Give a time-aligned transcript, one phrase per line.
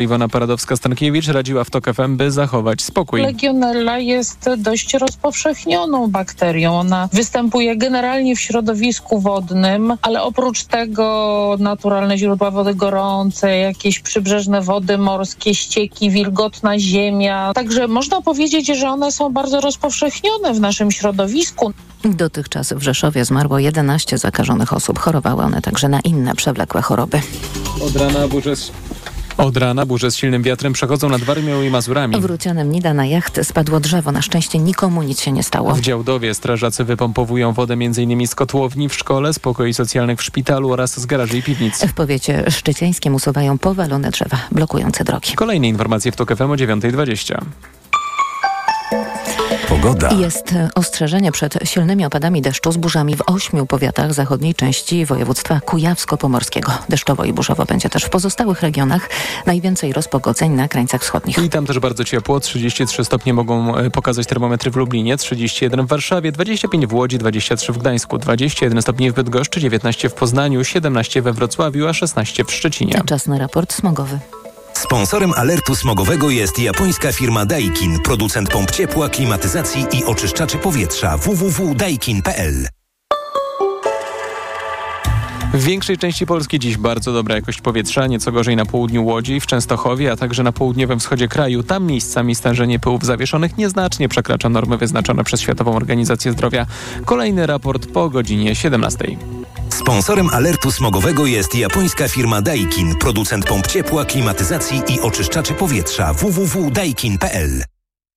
[0.00, 3.22] Iwona Paradowska-Stankiewicz radziła w TOK FM, by zachować spokój.
[3.22, 6.78] Legionella jest dość rozpowszechnioną bakterią.
[6.78, 14.60] Ona występuje generalnie w środowisku wodnym, ale oprócz tego naturalne źródła wody gorące, jakieś przybrzeżne
[14.60, 17.52] wody morskie, ścieki, wilgotna ziemia.
[17.54, 21.72] Także można powiedzieć, że one są bardzo rozpowszechnione w naszym środowisku.
[22.04, 24.98] Dotychczas w Rzeszowie zmarło 11 zakażonych osób.
[24.98, 27.20] Chorowały one także na inne przewlekłe choroby.
[27.86, 28.56] Od rana burze
[29.36, 32.20] od rana burze z silnym wiatrem przechodzą nad Warmią i Mazurami.
[32.20, 34.12] W Rucianem Nida na jacht spadło drzewo.
[34.12, 35.74] Na szczęście nikomu nic się nie stało.
[35.74, 38.26] W Działdowie strażacy wypompowują wodę m.in.
[38.26, 41.84] z kotłowni w szkole, z pokoi socjalnych w szpitalu oraz z garaży i piwnic.
[41.86, 45.32] W powiecie szczeciańskim usuwają powalone drzewa blokujące drogi.
[45.34, 47.40] Kolejne informacje w TOK FM o 9.20.
[49.70, 50.10] Pogoda.
[50.12, 56.72] Jest ostrzeżenie przed silnymi opadami deszczu z burzami w ośmiu powiatach zachodniej części województwa kujawsko-pomorskiego.
[56.88, 59.08] Deszczowo i burzowo będzie też w pozostałych regionach.
[59.46, 61.38] Najwięcej rozpogodzeń na krańcach wschodnich.
[61.38, 62.40] I tam też bardzo ciepło.
[62.40, 67.72] 33 stopnie mogą e, pokazać termometry w Lublinie, 31 w Warszawie, 25 w Łodzi, 23
[67.72, 72.52] w Gdańsku, 21 stopni w Bydgoszczy, 19 w Poznaniu, 17 we Wrocławiu, a 16 w
[72.52, 73.02] Szczecinie.
[73.06, 74.18] Czas na raport smogowy.
[74.80, 82.68] Sponsorem alertu smogowego jest japońska firma Daikin, producent pomp ciepła, klimatyzacji i oczyszczaczy powietrza www.daikin.pl.
[85.54, 89.46] W większej części Polski dziś bardzo dobra jakość powietrza, nieco gorzej na południu Łodzi, w
[89.46, 91.62] Częstochowie, a także na południowym wschodzie kraju.
[91.62, 96.66] Tam miejscami stężenie pyłów zawieszonych nieznacznie przekracza normy wyznaczone przez Światową Organizację Zdrowia.
[97.04, 99.16] Kolejny raport po godzinie 17.
[99.74, 107.64] Sponsorem alertu smogowego jest japońska firma Daikin, producent pomp ciepła, klimatyzacji i oczyszczaczy powietrza www.daikin.pl.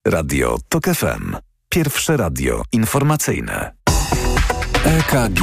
[0.07, 1.35] Radio TOK FM.
[1.69, 3.71] Pierwsze radio informacyjne.
[4.85, 5.41] EKG.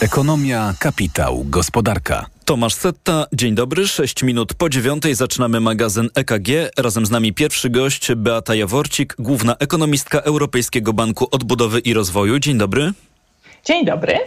[0.00, 2.26] Ekonomia, kapitał, gospodarka.
[2.44, 3.88] Tomasz Setta, dzień dobry.
[3.88, 6.48] 6 minut po dziewiątej zaczynamy magazyn EKG.
[6.78, 12.38] Razem z nami pierwszy gość Beata Jaworcik, główna ekonomistka Europejskiego Banku Odbudowy i Rozwoju.
[12.38, 12.92] Dzień dobry.
[13.68, 14.18] Dzień dobry.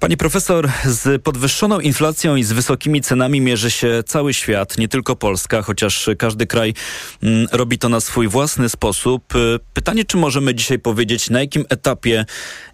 [0.00, 5.16] Pani profesor, z podwyższoną inflacją i z wysokimi cenami mierzy się cały świat, nie tylko
[5.16, 6.74] Polska, chociaż każdy kraj
[7.22, 9.34] mm, robi to na swój własny sposób.
[9.34, 12.24] Y, pytanie, czy możemy dzisiaj powiedzieć, na jakim etapie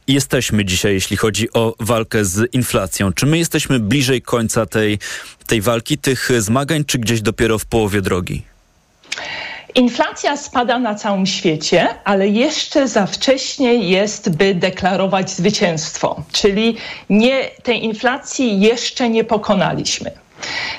[0.08, 3.12] jesteśmy dzisiaj, jeśli chodzi o walkę z inflacją?
[3.12, 4.98] Czy my jesteśmy bliżej końca tej,
[5.46, 8.42] tej walki, tych zmagań, czy gdzieś dopiero w połowie drogi?
[9.74, 16.76] Inflacja spada na całym świecie, ale jeszcze za wcześnie jest, by deklarować zwycięstwo, czyli
[17.10, 20.10] nie, tej inflacji jeszcze nie pokonaliśmy.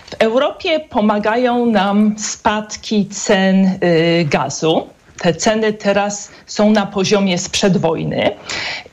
[0.05, 4.87] W Europie pomagają nam spadki cen y, gazu.
[5.19, 8.31] Te ceny teraz są na poziomie sprzed wojny.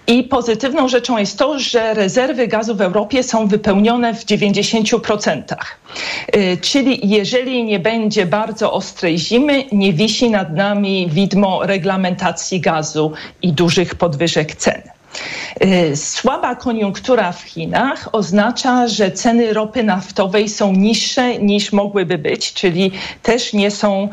[0.06, 5.42] I pozytywną rzeczą jest to, że rezerwy gazu w Europie są wypełnione w 90%.
[6.36, 13.12] Y, czyli jeżeli nie będzie bardzo ostrej zimy, nie wisi nad nami widmo reglamentacji gazu
[13.42, 14.82] i dużych podwyżek cen.
[15.64, 22.52] Y, słaba koniunktura w Chinach oznacza, że ceny ropy naftowej są niższe niż mogłyby być,
[22.52, 22.90] czyli
[23.22, 24.08] też nie są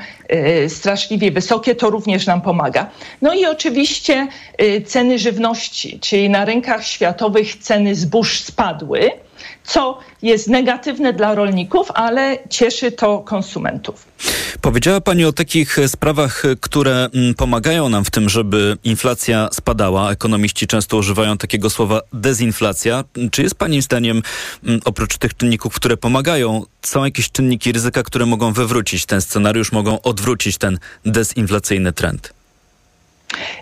[0.66, 1.76] y, straszliwie wysokie.
[1.76, 2.90] To również nam pomaga.
[3.22, 4.28] No i oczywiście
[4.62, 9.12] y, ceny żywności, czyli na rynkach światowych ceny zbóż spadły
[9.64, 14.08] co jest negatywne dla rolników, ale cieszy to konsumentów.
[14.62, 20.12] Powiedziała Pani o takich sprawach, które mm, pomagają nam w tym, żeby inflacja spadała.
[20.12, 23.04] Ekonomiści często używają takiego słowa dezinflacja.
[23.32, 24.22] Czy jest Pani zdaniem,
[24.64, 29.72] mm, oprócz tych czynników, które pomagają, są jakieś czynniki ryzyka, które mogą wywrócić ten scenariusz,
[29.72, 32.34] mogą odwrócić ten dezinflacyjny trend?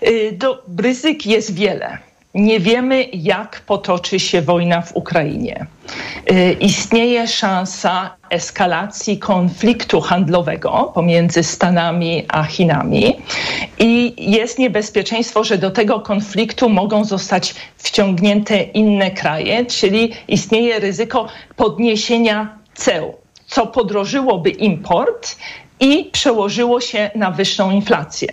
[0.02, 1.98] Y, do, ryzyk jest wiele.
[2.36, 5.66] Nie wiemy, jak potoczy się wojna w Ukrainie.
[6.30, 13.16] Y, istnieje szansa eskalacji konfliktu handlowego pomiędzy Stanami a Chinami
[13.78, 21.28] i jest niebezpieczeństwo, że do tego konfliktu mogą zostać wciągnięte inne kraje, czyli istnieje ryzyko
[21.56, 23.14] podniesienia ceł
[23.46, 25.36] co podrożyłoby import
[25.80, 28.28] i przełożyło się na wyższą inflację.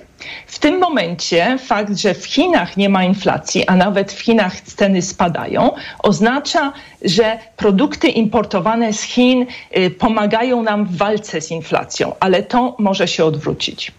[0.48, 5.02] W tym momencie fakt, że w Chinach nie ma inflacji, a nawet w Chinach ceny
[5.02, 9.46] spadają, oznacza, że produkty importowane z Chin
[9.78, 13.92] y, pomagają nam w walce z inflacją, ale to może się odwrócić.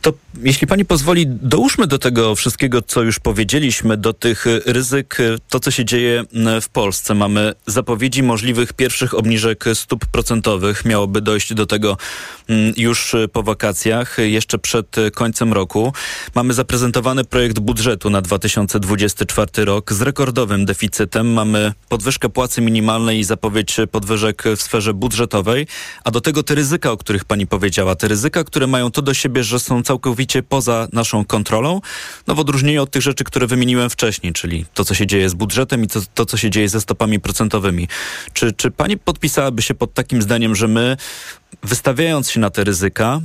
[0.00, 0.12] To
[0.42, 5.18] jeśli pani pozwoli, dołóżmy do tego wszystkiego, co już powiedzieliśmy, do tych ryzyk,
[5.48, 6.24] to co się dzieje
[6.62, 7.14] w Polsce.
[7.14, 10.84] Mamy zapowiedzi możliwych pierwszych obniżek stóp procentowych.
[10.84, 11.96] Miałoby dojść do tego
[12.76, 15.92] już po wakacjach, jeszcze przed końcem roku.
[16.34, 21.32] Mamy zaprezentowany projekt budżetu na 2024 rok z rekordowym deficytem.
[21.32, 25.66] Mamy podwyżkę płacy minimalnej i zapowiedź podwyżek w sferze budżetowej,
[26.04, 29.14] a do tego te ryzyka, o których pani powiedziała, te ryzyka, które mają to do
[29.14, 31.80] siebie, że są całkowicie poza naszą kontrolą,
[32.26, 35.34] no w odróżnieniu od tych rzeczy, które wymieniłem wcześniej, czyli to, co się dzieje z
[35.34, 37.88] budżetem i to, to co się dzieje ze stopami procentowymi.
[38.32, 40.96] Czy, czy pani podpisałaby się pod takim zdaniem, że my,
[41.62, 43.20] wystawiając się na te ryzyka,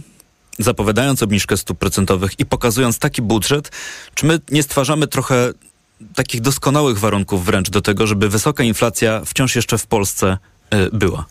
[0.59, 3.71] zapowiadając obniżkę stóp procentowych i pokazując taki budżet,
[4.13, 5.51] czy my nie stwarzamy trochę
[6.15, 10.37] takich doskonałych warunków wręcz do tego, żeby wysoka inflacja wciąż jeszcze w Polsce
[10.73, 11.25] y, była?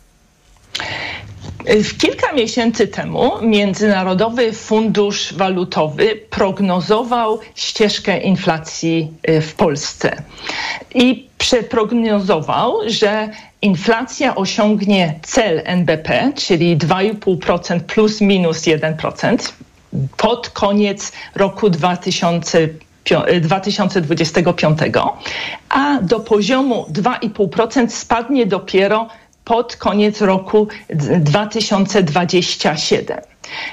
[1.84, 10.22] W kilka miesięcy temu Międzynarodowy Fundusz Walutowy prognozował ścieżkę inflacji y, w Polsce.
[10.94, 13.28] I przeprognozował, że
[13.62, 19.52] inflacja osiągnie cel NBP, czyli 2,5% plus minus 1%
[20.16, 22.68] pod koniec roku 2000
[23.40, 24.78] 2025,
[25.68, 29.08] a do poziomu 2,5% spadnie dopiero
[29.44, 30.68] pod koniec roku
[31.20, 33.18] 2027.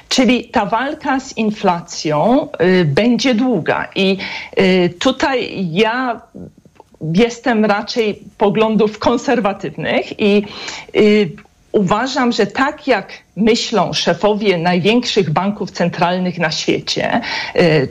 [0.09, 2.47] Czyli ta walka z inflacją
[2.81, 4.18] y, będzie długa i
[4.59, 6.21] y, tutaj ja
[7.13, 10.45] jestem raczej poglądów konserwatywnych i
[10.95, 11.31] y,
[11.71, 17.21] uważam, że tak jak myślą szefowie największych banków centralnych na świecie,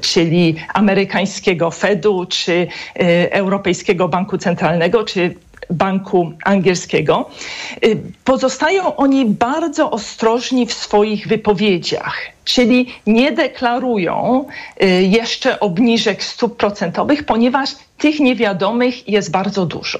[0.00, 2.66] czyli amerykańskiego Fedu, czy
[3.30, 5.34] Europejskiego Banku Centralnego, czy
[5.70, 7.30] Banku Angielskiego.
[7.84, 14.44] Y, pozostają oni bardzo ostrożni w swoich wypowiedziach, czyli nie deklarują
[14.82, 19.98] y, jeszcze obniżek stóp procentowych, ponieważ tych niewiadomych jest bardzo dużo.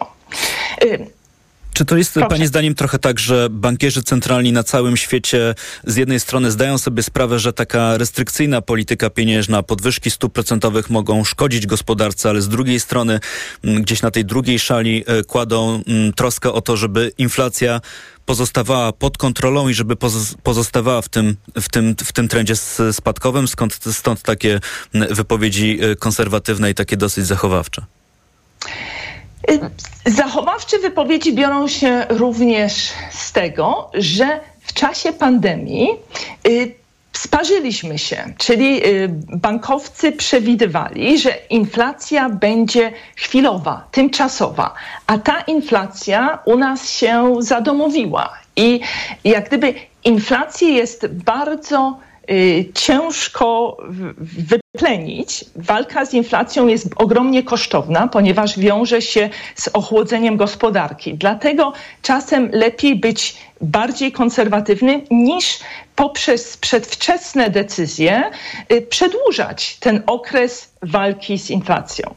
[1.81, 2.29] Czy to jest Proszę.
[2.29, 5.55] Pani zdaniem trochę tak, że bankierzy centralni na całym świecie
[5.85, 11.25] z jednej strony zdają sobie sprawę, że taka restrykcyjna polityka pieniężna, podwyżki stóp procentowych mogą
[11.25, 13.21] szkodzić gospodarce, ale z drugiej strony
[13.65, 15.83] gdzieś na tej drugiej szali e, kładą
[16.17, 17.81] troskę o to, żeby inflacja
[18.27, 19.97] pozostawała pod kontrolą i żeby
[20.43, 22.55] pozostawała w tym, w tym, w tym trendzie
[22.93, 24.61] spadkowym, skąd, stąd takie
[24.93, 27.85] wypowiedzi e, konserwatywne i takie dosyć zachowawcze.
[29.49, 29.61] Y,
[30.07, 35.89] zachowawcze wypowiedzi biorą się również z tego, że w czasie pandemii
[36.49, 36.75] y,
[37.13, 44.75] sparzyliśmy się, czyli y, bankowcy przewidywali, że inflacja będzie chwilowa, tymczasowa,
[45.07, 48.33] a ta inflacja u nas się zadomowiła.
[48.57, 48.81] I
[49.25, 51.99] jak gdyby inflacja jest bardzo
[52.75, 53.77] ciężko
[54.73, 55.45] wyplenić.
[55.57, 61.15] Walka z inflacją jest ogromnie kosztowna, ponieważ wiąże się z ochłodzeniem gospodarki.
[61.15, 61.73] Dlatego
[62.03, 65.59] czasem lepiej być bardziej konserwatywny niż
[65.97, 68.31] poprzez przedwczesne decyzje
[68.73, 72.15] y, przedłużać ten okres walki z inflacją.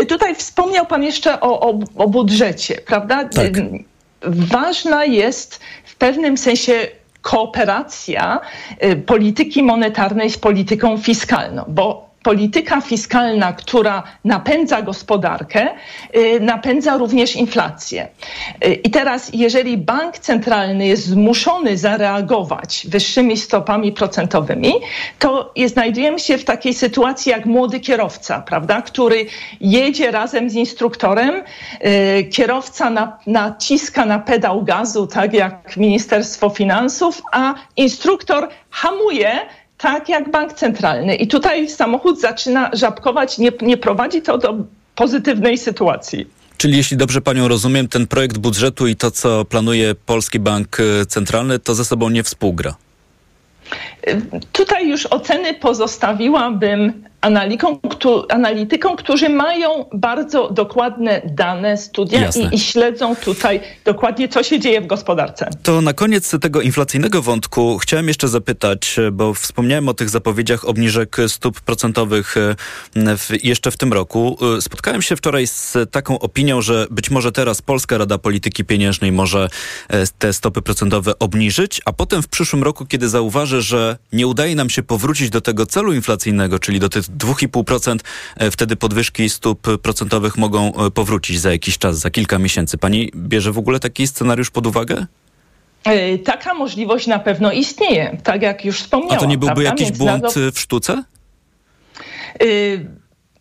[0.00, 3.24] Y, tutaj wspomniał Pan jeszcze o, o, o budżecie, prawda?
[3.24, 3.52] Tak.
[4.22, 6.88] Ważna jest w pewnym sensie
[7.22, 8.40] kooperacja
[8.84, 15.68] y, polityki monetarnej z polityką fiskalną, bo polityka fiskalna, która napędza gospodarkę,
[16.16, 18.08] y, napędza również inflację.
[18.64, 24.72] Y, I teraz, jeżeli bank centralny jest zmuszony zareagować wyższymi stopami procentowymi,
[25.18, 29.26] to znajdujemy się w takiej sytuacji jak młody kierowca, prawda, który
[29.60, 31.42] jedzie razem z instruktorem,
[32.20, 39.40] y, kierowca na, naciska na pedał gazu, tak jak Ministerstwo Finansów, a instruktor hamuje,
[39.80, 41.14] tak jak bank centralny.
[41.14, 44.54] I tutaj samochód zaczyna żabkować, nie, nie prowadzi to do
[44.94, 46.26] pozytywnej sytuacji.
[46.56, 50.76] Czyli jeśli dobrze panią rozumiem, ten projekt budżetu i to, co planuje Polski Bank
[51.08, 52.74] Centralny, to ze sobą nie współgra.
[54.52, 57.78] Tutaj już oceny pozostawiłabym analitykom,
[58.28, 64.80] analitykom, którzy mają bardzo dokładne dane, studia i, i, śledzą tutaj dokładnie, co się dzieje
[64.80, 65.48] w gospodarce.
[65.62, 71.16] To na koniec tego inflacyjnego wątku chciałem jeszcze zapytać, bo wspomniałem o tych zapowiedziach obniżek
[71.28, 74.38] stóp procentowych e, w, jeszcze w tym roku.
[74.56, 79.12] E, spotkałem się wczoraj z taką opinią, że być może teraz Polska Rada Polityki Pieniężnej
[79.12, 79.48] może
[79.88, 84.54] e, te stopy procentowe obniżyć, a potem w przyszłym roku, kiedy zauważy, że nie udaje
[84.54, 87.98] nam się powrócić do tego celu inflacyjnego, czyli do tych 2,5%,
[88.36, 92.78] e, wtedy podwyżki stóp procentowych mogą e, powrócić za jakiś czas, za kilka miesięcy.
[92.78, 95.06] Pani bierze w ogóle taki scenariusz pod uwagę?
[95.84, 99.16] E, taka możliwość na pewno istnieje, tak jak już wspomniałam.
[99.16, 99.82] A to nie byłby prawda?
[99.82, 101.04] jakiś błąd w sztuce?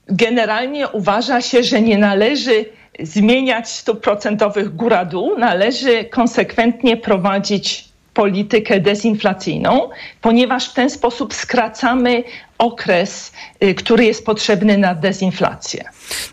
[0.07, 2.65] Generalnie uważa się, że nie należy
[2.99, 9.89] zmieniać stóp procentowych góra-dół, należy konsekwentnie prowadzić politykę dezinflacyjną,
[10.21, 12.23] ponieważ w ten sposób skracamy
[12.59, 13.31] okres,
[13.63, 15.83] y, który jest potrzebny na dezinflację.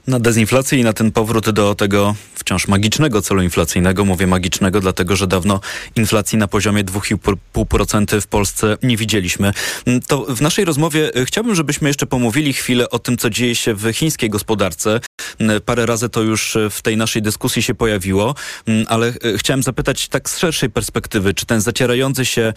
[0.07, 4.05] Na dezinflację i na ten powrót do tego wciąż magicznego celu inflacyjnego.
[4.05, 5.61] Mówię magicznego, dlatego że dawno
[5.97, 9.53] inflacji na poziomie 2,5% w Polsce nie widzieliśmy.
[9.87, 13.55] Mm, to w naszej rozmowie y, chciałbym, żebyśmy jeszcze pomówili chwilę o tym, co dzieje
[13.55, 15.01] się w chińskiej gospodarce.
[15.39, 18.35] Mm, parę razy to już y, w tej naszej dyskusji się pojawiło,
[18.67, 22.53] mm, ale chciałem zapytać tak z szerszej perspektywy, czy ten zacierający się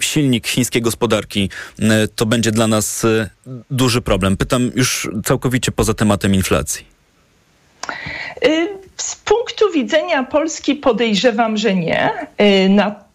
[0.00, 1.50] silnik chińskiej gospodarki
[2.20, 3.30] to będzie dla nas y,
[3.70, 4.36] duży problem?
[4.36, 6.86] Pytam już całkowicie poza tematem inflacji.
[8.44, 12.10] Y, z punktu widzenia Polski podejrzewam, że nie.
[12.40, 13.09] Y, na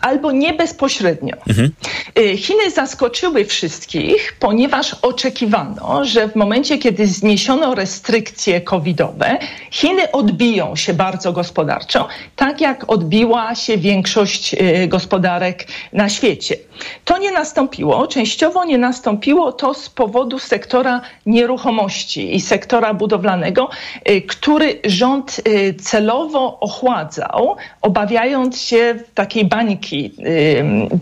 [0.00, 1.36] albo nie bezpośrednio.
[1.48, 1.72] Mhm.
[2.18, 9.38] Y, Chiny zaskoczyły wszystkich, ponieważ oczekiwano, że w momencie, kiedy zniesiono restrykcje covidowe,
[9.70, 16.56] Chiny odbiją się bardzo gospodarczo, tak jak odbiła się większość y, gospodarek na świecie.
[17.04, 23.70] To nie nastąpiło, częściowo nie nastąpiło to z powodu sektora nieruchomości i sektora budowlanego,
[24.10, 25.40] y, który rząd
[25.82, 30.14] celowo ochładzał, obawiając się takiej bańki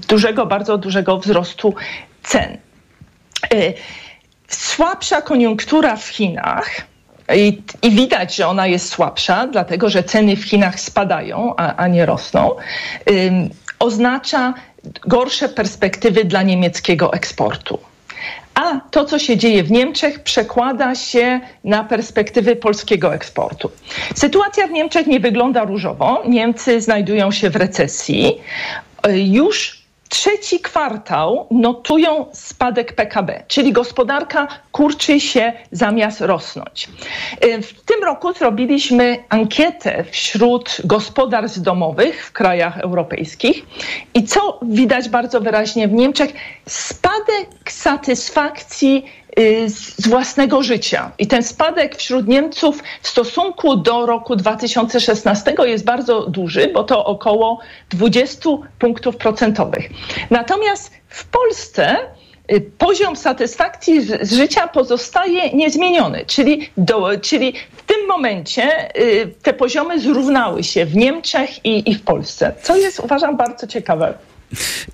[0.09, 1.75] dużego, bardzo dużego wzrostu
[2.23, 2.59] cen.
[3.55, 3.75] Y,
[4.49, 6.71] słabsza koniunktura w Chinach,
[7.35, 11.89] i, I, widać, że ona jest słabsza, dlatego że ceny w Chinach spadają, a, a
[11.89, 12.57] nie rosną,
[13.79, 14.55] oznacza
[15.07, 17.79] gorsze perspektywy dla niemieckiego eksportu.
[18.57, 23.71] A to, co się dzieje w Niemczech, przekłada się na perspektywy polskiego eksportu.
[24.15, 26.23] Sytuacja w Niemczech nie wygląda różowo.
[26.29, 28.41] Niemcy znajdują się w recesji.
[29.15, 36.89] Już trzeci kwartał notują spadek PKB, czyli gospodarka kurczy się zamiast rosnąć.
[37.45, 43.63] Y, w tym roku zrobiliśmy ankietę wśród gospodarstw domowych w krajach europejskich
[44.15, 46.33] i co widać bardzo wyraźnie w Niemczech,
[46.69, 49.05] spadek satysfakcji
[49.67, 51.13] z własnego życia.
[51.19, 57.05] I ten spadek wśród Niemców w stosunku do roku 2016 jest bardzo duży, bo to
[57.05, 57.59] około
[57.91, 59.89] 20 punktów procentowych.
[60.31, 61.97] Natomiast w Polsce
[62.53, 69.53] y, poziom satysfakcji z, życia pozostaje niezmieniony, czyli, do, czyli w tym momencie y, te
[69.53, 74.15] poziomy zrównały się w Niemczech i, i w Polsce, co jest uważam bardzo ciekawe.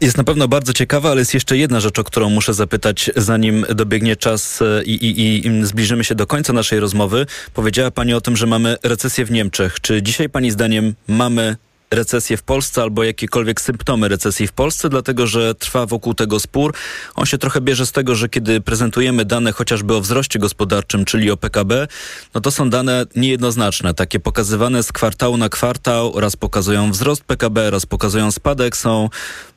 [0.02, 3.66] Jest na pewno bardzo ciekawa, ale jest jeszcze jedna rzecz, o którą muszę zapytać, zanim
[3.74, 7.26] dobiegnie czas e, i, i, i zbliżymy się do końca naszej rozmowy.
[7.54, 9.80] Powiedziała Pani o tym, że mamy recesję w Niemczech.
[9.80, 11.56] Czy dzisiaj Pani zdaniem mamy
[11.92, 16.74] recesję w Polsce albo jakiekolwiek symptomy recesji w Polsce, dlatego że trwa wokół tego spór.
[17.14, 21.30] On się trochę bierze z tego, że kiedy prezentujemy dane chociażby o wzroście gospodarczym, czyli
[21.30, 21.88] o PKB,
[22.34, 27.70] no to są dane niejednoznaczne, takie pokazywane z kwartału na kwartał, raz pokazują wzrost PKB,
[27.70, 29.08] raz pokazują spadek, są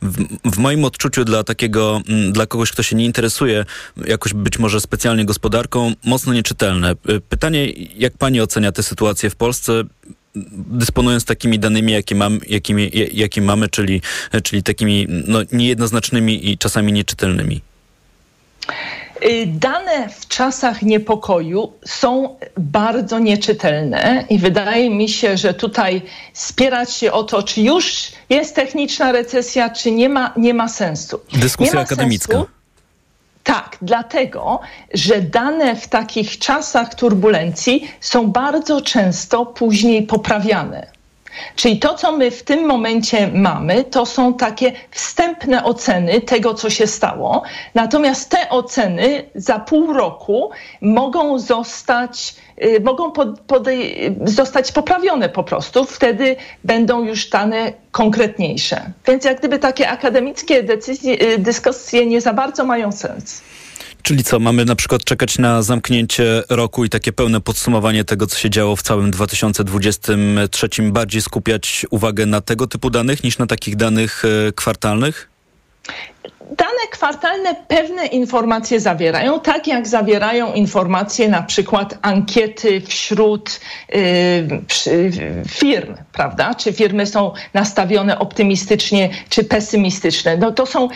[0.02, 3.66] w, w moim odczuciu dla takiego, mm, dla kogoś, kto się nie interesuje
[4.06, 6.96] jakoś być może specjalnie gospodarką, mocno nieczytelne.
[7.30, 9.84] Pytanie, jak pani ocenia tę sytuację w Polsce?
[10.56, 14.02] Dysponując takimi danymi, jakie, mam, jakimi, jakie mamy, czyli,
[14.44, 17.62] czyli takimi no, niejednoznacznymi i czasami nieczytelnymi?
[19.24, 26.02] Y, dane w czasach niepokoju są bardzo nieczytelne i wydaje mi się, że tutaj
[26.34, 31.20] spierać się o to, czy już jest techniczna recesja, czy nie ma, nie ma sensu.
[31.34, 32.34] Dyskusja ma akademicka.
[32.34, 32.55] Sensu,
[33.46, 34.60] tak, dlatego,
[34.94, 40.96] że dane w takich czasach turbulencji są bardzo często później poprawiane.
[41.56, 46.70] Czyli to, co my w tym momencie mamy, to są takie wstępne oceny tego, co
[46.70, 47.44] się stało.
[47.74, 50.50] Natomiast te oceny za pół roku
[50.82, 52.36] mogą zostać,
[52.84, 53.30] mogą pod,
[54.26, 55.86] zostać poprawione po prostu.
[55.86, 58.92] Wtedy będą już dane konkretniejsze.
[59.08, 63.42] Więc jak gdyby takie akademickie decyzje, y, dyskusje nie za bardzo mają sens.
[64.02, 68.38] Czyli co, mamy na przykład czekać na zamknięcie roku i takie pełne podsumowanie tego, co
[68.38, 73.76] się działo w całym 2023, bardziej skupiać uwagę na tego typu danych niż na takich
[73.76, 75.30] danych e, kwartalnych?
[76.98, 83.60] Kwartalne pewne informacje zawierają, tak jak zawierają informacje na przykład ankiety wśród
[83.96, 86.56] y, firm, prawda?
[86.56, 90.38] Czy firmy są nastawione optymistycznie, czy pesymistyczne.
[90.38, 90.90] No to są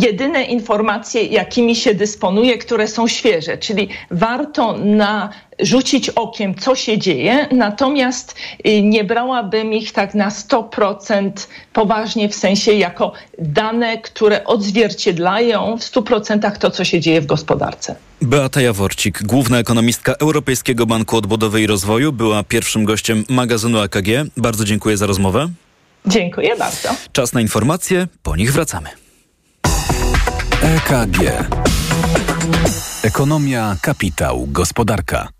[0.00, 6.98] jedyne informacje, jakimi się dysponuje, które są świeże, czyli warto na rzucić okiem, co się
[6.98, 8.34] dzieje, natomiast
[8.66, 11.30] y, nie brałabym ich tak na 100%
[11.72, 17.94] poważnie, w sensie jako dane, które odzwierciedlają w 100% to, co się dzieje w gospodarce.
[18.22, 24.08] Beata Jaworcik, główna ekonomistka Europejskiego Banku Odbudowy i Rozwoju, była pierwszym gościem magazynu AKG.
[24.36, 25.48] Bardzo dziękuję za rozmowę.
[26.06, 26.88] Dziękuję bardzo.
[27.12, 29.09] Czas na informacje, po nich wracamy.
[30.60, 31.18] EKG.
[33.02, 35.39] Ekonomia, kapitał, gospodarka.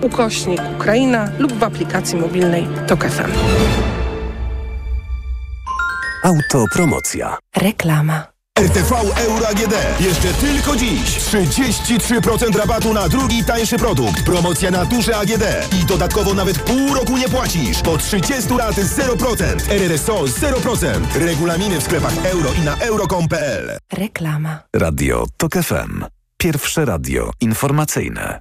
[0.00, 3.30] ukośnik Ukraina lub w aplikacji mobilnej TOK FM.
[6.24, 7.38] Autopromocja.
[7.56, 8.26] Reklama.
[8.58, 9.74] RTV Euro AGD.
[10.00, 14.22] Jeszcze tylko dziś 33% rabatu na drugi tańszy produkt.
[14.24, 15.44] Promocja na duże AGD.
[15.82, 17.82] I dodatkowo nawet pół roku nie płacisz.
[17.82, 19.70] Po 30 lat 0%.
[19.70, 20.88] RRSO 0%.
[21.14, 23.78] Regulaminy w sklepach euro i na euro.com.pl.
[23.92, 24.58] Reklama.
[24.76, 26.04] Radio TOK FM.
[26.38, 28.40] Pierwsze radio informacyjne.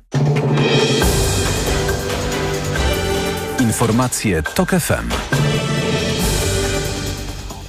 [3.67, 5.56] Informacje TOK FM.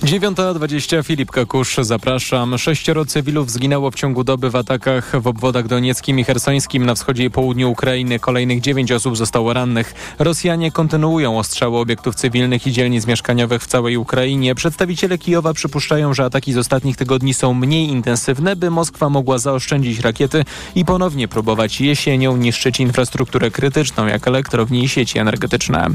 [0.08, 2.58] 9.20 Filip Kakusz, zapraszam.
[2.58, 7.24] Sześcioro cywilów zginęło w ciągu doby w atakach w obwodach donieckim i hersońskim na wschodzie
[7.24, 8.18] i południu Ukrainy.
[8.18, 10.14] Kolejnych dziewięć osób zostało rannych.
[10.18, 14.54] Rosjanie kontynuują ostrzały obiektów cywilnych i dzielnic mieszkaniowych w całej Ukrainie.
[14.54, 20.00] Przedstawiciele Kijowa przypuszczają, że ataki z ostatnich tygodni są mniej intensywne, by Moskwa mogła zaoszczędzić
[20.00, 25.88] rakiety i ponownie próbować jesienią niszczyć infrastrukturę krytyczną, jak elektrownie i sieci energetyczne.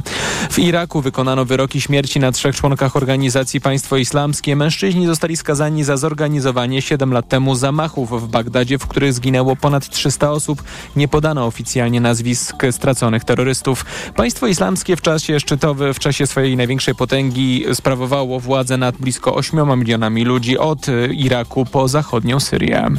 [0.49, 5.97] W Iraku wykonano wyroki śmierci na trzech członkach organizacji państwa islamskie mężczyźni zostali skazani za
[5.97, 10.63] zorganizowanie 7 lat temu zamachów w Bagdadzie, w których zginęło ponad 300 osób.
[10.95, 13.85] Nie podano oficjalnie nazwisk straconych terrorystów.
[14.15, 19.79] Państwo islamskie w czasie szczytowym, w czasie swojej największej potęgi sprawowało władzę nad blisko 8
[19.79, 22.89] milionami ludzi od Iraku po zachodnią Syrię.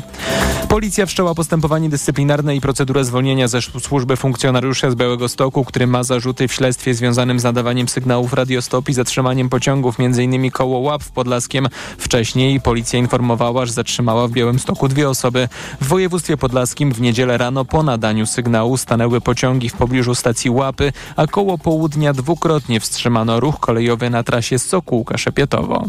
[0.69, 6.03] Policja wszczęła postępowanie dyscyplinarne i procedurę zwolnienia ze służby funkcjonariusza z Białego Stoku, który ma
[6.03, 10.51] zarzuty w śledztwie związanym z nadawaniem sygnałów radiostop i zatrzymaniem pociągów, m.in.
[10.51, 11.69] koło Łap w Podlaskiem.
[11.99, 15.49] Wcześniej policja informowała, że zatrzymała w Białymstoku dwie osoby.
[15.81, 20.93] W województwie podlaskim w niedzielę rano po nadaniu sygnału stanęły pociągi w pobliżu stacji Łapy,
[21.17, 25.89] a koło południa dwukrotnie wstrzymano ruch kolejowy na trasie Sokółka-Szepietowo.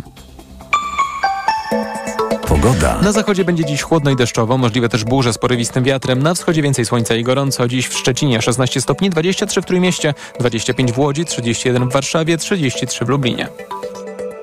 [2.47, 3.01] Pogoda.
[3.01, 6.23] Na zachodzie będzie dziś chłodno i deszczowo, możliwe też burze z porywistym wiatrem.
[6.23, 7.67] Na wschodzie więcej słońca i gorąco.
[7.67, 13.05] Dziś w Szczecinie 16 stopni, 23 w Trójmieście, 25 w Łodzi, 31 w Warszawie, 33
[13.05, 13.47] w Lublinie.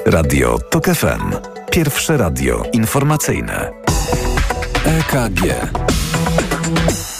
[0.06, 1.22] Radio TOK FM.
[1.70, 3.72] Pierwsze radio informacyjne.
[4.84, 5.40] EKG.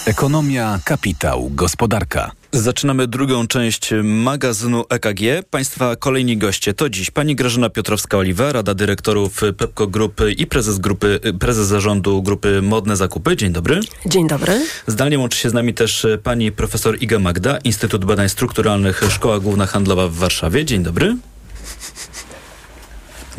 [0.06, 2.30] Ekonomia, kapitał, gospodarka.
[2.52, 5.20] Zaczynamy drugą część magazynu EKG.
[5.50, 11.20] Państwa kolejni goście to dziś pani Grażyna Piotrowska-Oliwa, Rada Dyrektorów Pepco Grupy i prezes, grupy,
[11.40, 13.36] prezes zarządu grupy Modne Zakupy.
[13.36, 13.80] Dzień dobry.
[14.06, 14.66] Dzień dobry.
[14.86, 19.66] Zdalnie łączy się z nami też pani profesor Iga Magda, Instytut Badań Strukturalnych Szkoła Główna
[19.66, 20.64] Handlowa w Warszawie.
[20.64, 21.16] Dzień dobry.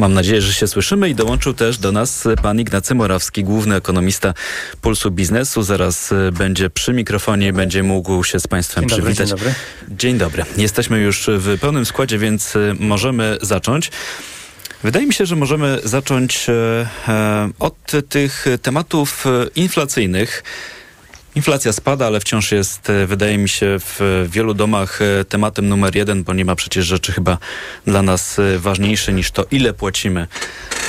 [0.03, 4.33] Mam nadzieję, że się słyszymy i dołączył też do nas pan Ignacy Morawski, główny ekonomista
[4.81, 5.63] Pulsu Biznesu.
[5.63, 9.29] Zaraz będzie przy mikrofonie i będzie mógł się z państwem dzień przywitać.
[9.29, 9.97] Dobry, dzień dobry.
[9.97, 10.45] Dzień dobry.
[10.57, 13.91] Jesteśmy już w pełnym składzie, więc możemy zacząć.
[14.83, 16.47] Wydaje mi się, że możemy zacząć
[17.59, 20.43] od tych tematów inflacyjnych.
[21.35, 26.33] Inflacja spada, ale wciąż jest, wydaje mi się, w wielu domach tematem numer jeden, bo
[26.33, 27.37] nie ma przecież rzeczy chyba
[27.85, 30.27] dla nas ważniejsze niż to, ile płacimy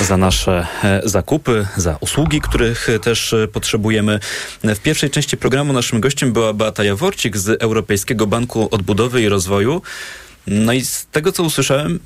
[0.01, 0.67] za nasze
[1.03, 4.19] zakupy, za usługi, których też potrzebujemy.
[4.63, 9.81] W pierwszej części programu naszym gościem była Beata Jaworcik z Europejskiego Banku Odbudowy i Rozwoju.
[10.47, 11.99] No i z tego, co usłyszałem,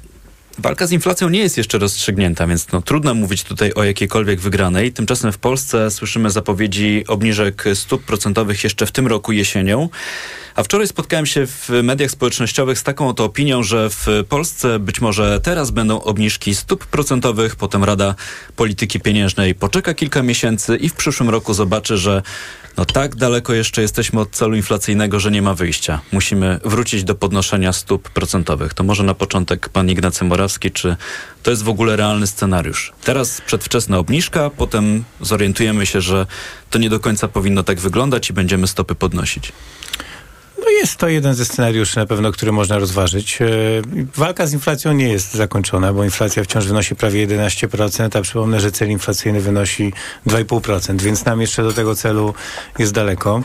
[0.62, 4.94] walka z inflacją nie jest jeszcze rozstrzygnięta, więc no, trudno mówić tutaj o jakiejkolwiek wygranej.
[4.94, 9.90] Tymczasem w Polsce słyszymy zapowiedzi obniżek stóp procentowych jeszcze w tym roku jesienią.
[10.56, 15.02] A wczoraj spotkałem się w mediach społecznościowych z taką oto opinią, że w Polsce być
[15.02, 18.16] może teraz będą obniżki stóp procentowych, potem Rada
[18.56, 22.22] Polityki Pieniężnej poczeka kilka miesięcy i w przyszłym roku zobaczy, że
[22.78, 26.02] no tak daleko jeszcze jesteśmy od celu inflacyjnego, że nie ma wyjścia.
[26.12, 28.74] Musimy wrócić do podnoszenia stóp procentowych.
[28.74, 30.96] To może na początek pan Ignacy Morawski, czy
[31.44, 32.94] to jest w ogóle realny scenariusz?
[33.04, 36.28] Teraz przedwczesna obniżka, potem zorientujemy się, że
[36.70, 39.52] to nie do końca powinno tak wyglądać i będziemy stopy podnosić.
[40.82, 43.42] Jest to jeden ze scenariuszy na pewno, który można rozważyć.
[43.42, 43.46] E,
[44.16, 48.72] walka z inflacją nie jest zakończona, bo inflacja wciąż wynosi prawie 11%, a przypomnę, że
[48.72, 49.94] cel inflacyjny wynosi
[50.28, 52.34] 2,5%, więc nam jeszcze do tego celu
[52.80, 53.44] jest daleko.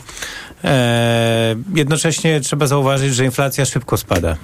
[0.63, 4.29] E, jednocześnie trzeba zauważyć, że inflacja szybko spada.
[4.31, 4.35] E,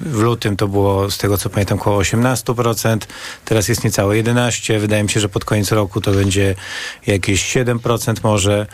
[0.00, 2.98] w lutym to było, z tego co pamiętam, około 18%,
[3.44, 4.78] teraz jest niecałe 11%.
[4.78, 6.54] Wydaje mi się, że pod koniec roku to będzie
[7.06, 8.66] jakieś 7% może.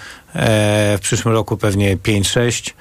[0.97, 2.73] W przyszłym roku pewnie 5-6%.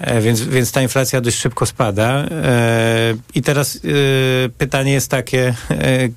[0.00, 2.24] E, więc, więc ta inflacja dość szybko spada.
[2.30, 3.78] E, I teraz e,
[4.48, 5.54] pytanie jest takie,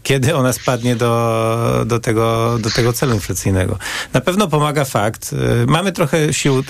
[0.03, 3.77] kiedy ona spadnie do, do, tego, do tego celu inflacyjnego.
[4.13, 5.35] Na pewno pomaga fakt,
[5.67, 6.63] mamy trochę sił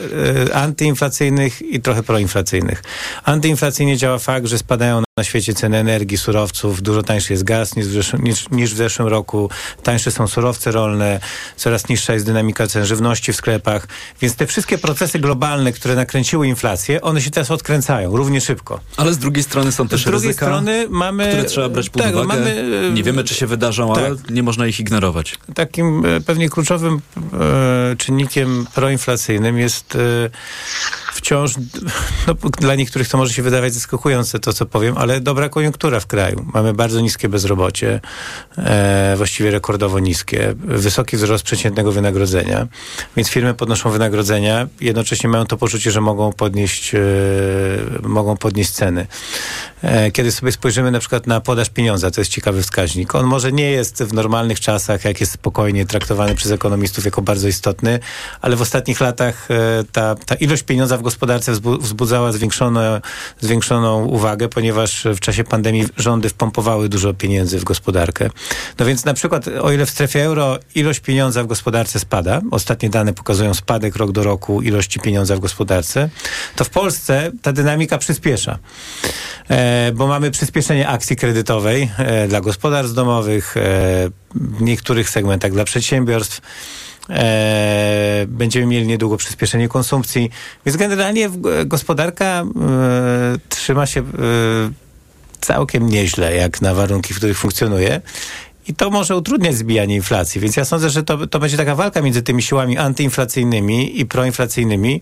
[0.53, 2.83] antyinflacyjnych i trochę proinflacyjnych.
[3.23, 7.87] Antyinflacyjnie działa fakt, że spadają na świecie ceny energii, surowców, dużo tańszy jest gaz niż
[7.87, 9.49] w, zeszłym, niż, niż w zeszłym roku,
[9.83, 11.19] tańsze są surowce rolne,
[11.55, 13.87] coraz niższa jest dynamika cen żywności w sklepach,
[14.21, 18.79] więc te wszystkie procesy globalne, które nakręciły inflację, one się teraz odkręcają równie szybko.
[18.97, 22.01] Ale z drugiej strony są też z drugiej ryzyka, strony mamy, które trzeba brać pod
[22.01, 22.27] tak, uwagę.
[22.27, 24.03] Mamy, nie wiemy, czy się wydarzą, tak.
[24.03, 25.37] ale nie można ich ignorować.
[25.55, 30.29] Takim e, pewnie kluczowym e, czynnikiem proinflacyjnym jest e,
[31.15, 31.53] wciąż,
[32.27, 36.07] no, dla niektórych to może się wydawać zaskakujące to, co powiem, ale dobra koniunktura w
[36.07, 36.45] kraju.
[36.53, 38.01] Mamy bardzo niskie bezrobocie,
[38.57, 42.67] e, właściwie rekordowo niskie, wysoki wzrost przeciętnego wynagrodzenia,
[43.15, 46.99] więc firmy podnoszą wynagrodzenia, jednocześnie mają to poczucie, że mogą podnieść, e,
[48.03, 49.07] mogą podnieść ceny.
[49.81, 53.15] E, kiedy sobie spojrzymy na przykład na podaż pieniądza, to jest ciekawy wskaźnik.
[53.15, 57.47] On może nie jest w normalnych czasach, jak jest spokojnie traktowany przez ekonomistów jako bardzo
[57.47, 57.99] istotny,
[58.41, 62.79] ale w ostatnich latach e, ta, ta ilość pieniądza w gospodarce wzbudzała zwiększoną,
[63.41, 68.29] zwiększoną uwagę, ponieważ w czasie pandemii rządy wpompowały dużo pieniędzy w gospodarkę.
[68.79, 72.89] No więc na przykład o ile w strefie euro ilość pieniądza w gospodarce spada, ostatnie
[72.89, 76.09] dane pokazują spadek rok do roku ilości pieniądza w gospodarce,
[76.55, 78.59] to w Polsce ta dynamika przyspiesza.
[79.49, 83.61] E, bo mamy przyspieszenie akcji kredytowej e, dla gospodarstw domowych, e,
[84.35, 86.41] w niektórych segmentach dla przedsiębiorstw.
[87.09, 90.29] E, będziemy mieli niedługo przyspieszenie konsumpcji,
[90.65, 91.29] więc generalnie
[91.65, 92.45] gospodarka e,
[93.49, 94.03] trzyma się e,
[95.41, 98.01] całkiem nieźle, jak na warunki, w których funkcjonuje.
[98.67, 100.41] I to może utrudniać zbijanie inflacji.
[100.41, 105.01] Więc ja sądzę, że to, to będzie taka walka między tymi siłami antyinflacyjnymi i proinflacyjnymi.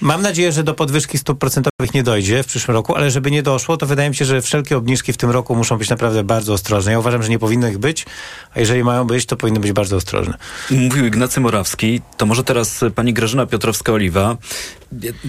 [0.00, 3.42] Mam nadzieję, że do podwyżki stóp procentowych nie dojdzie w przyszłym roku, ale żeby nie
[3.42, 6.52] doszło, to wydaje mi się, że wszelkie obniżki w tym roku muszą być naprawdę bardzo
[6.52, 6.92] ostrożne.
[6.92, 8.06] Ja uważam, że nie powinno ich być,
[8.54, 10.34] a jeżeli mają być, to powinny być bardzo ostrożne.
[10.70, 12.00] Mówił Ignacy Morawski.
[12.16, 14.36] To może teraz pani Grażyna Piotrowska-Oliwa.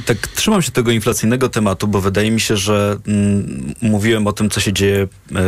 [0.06, 4.50] tak trzymam się tego inflacyjnego tematu, bo wydaje mi się, że mm, mówiłem o tym,
[4.50, 5.08] co się dzieje e,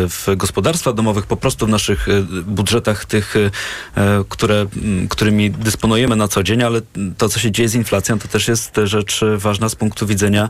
[0.10, 3.52] w gospodarstwach domowych, po prostu w naszych e, budżetach, tych, e,
[4.30, 4.66] które,
[5.10, 6.82] którymi dysponujemy na co dzień, ale
[7.18, 10.50] to, co się dzieje z inflacją, to też jest rzecz rzecz ważna z punktu widzenia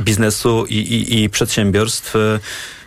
[0.00, 2.14] biznesu i, i, i przedsiębiorstw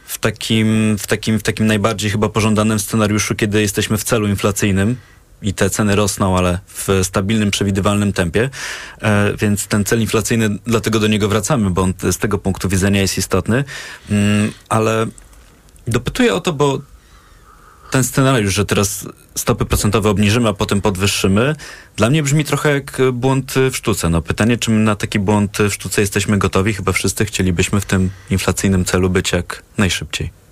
[0.06, 4.96] w takim, w, takim, w takim najbardziej chyba pożądanym scenariuszu, kiedy jesteśmy w celu inflacyjnym
[5.42, 8.50] i te ceny rosną, ale w stabilnym, przewidywalnym tempie.
[9.02, 13.02] E, więc ten cel inflacyjny, dlatego do niego wracamy, bo on z tego punktu widzenia
[13.02, 13.64] jest istotny.
[14.10, 15.08] Mm, ale
[15.88, 16.82] dopytuję o to, bo
[17.92, 21.56] ten scenariusz, że teraz stopy procentowe obniżymy, a potem podwyższymy,
[21.96, 24.10] dla mnie brzmi trochę jak błąd w sztuce.
[24.10, 26.74] No pytanie, czy my na taki błąd w sztuce jesteśmy gotowi?
[26.74, 30.47] Chyba wszyscy chcielibyśmy w tym inflacyjnym celu być jak najszybciej.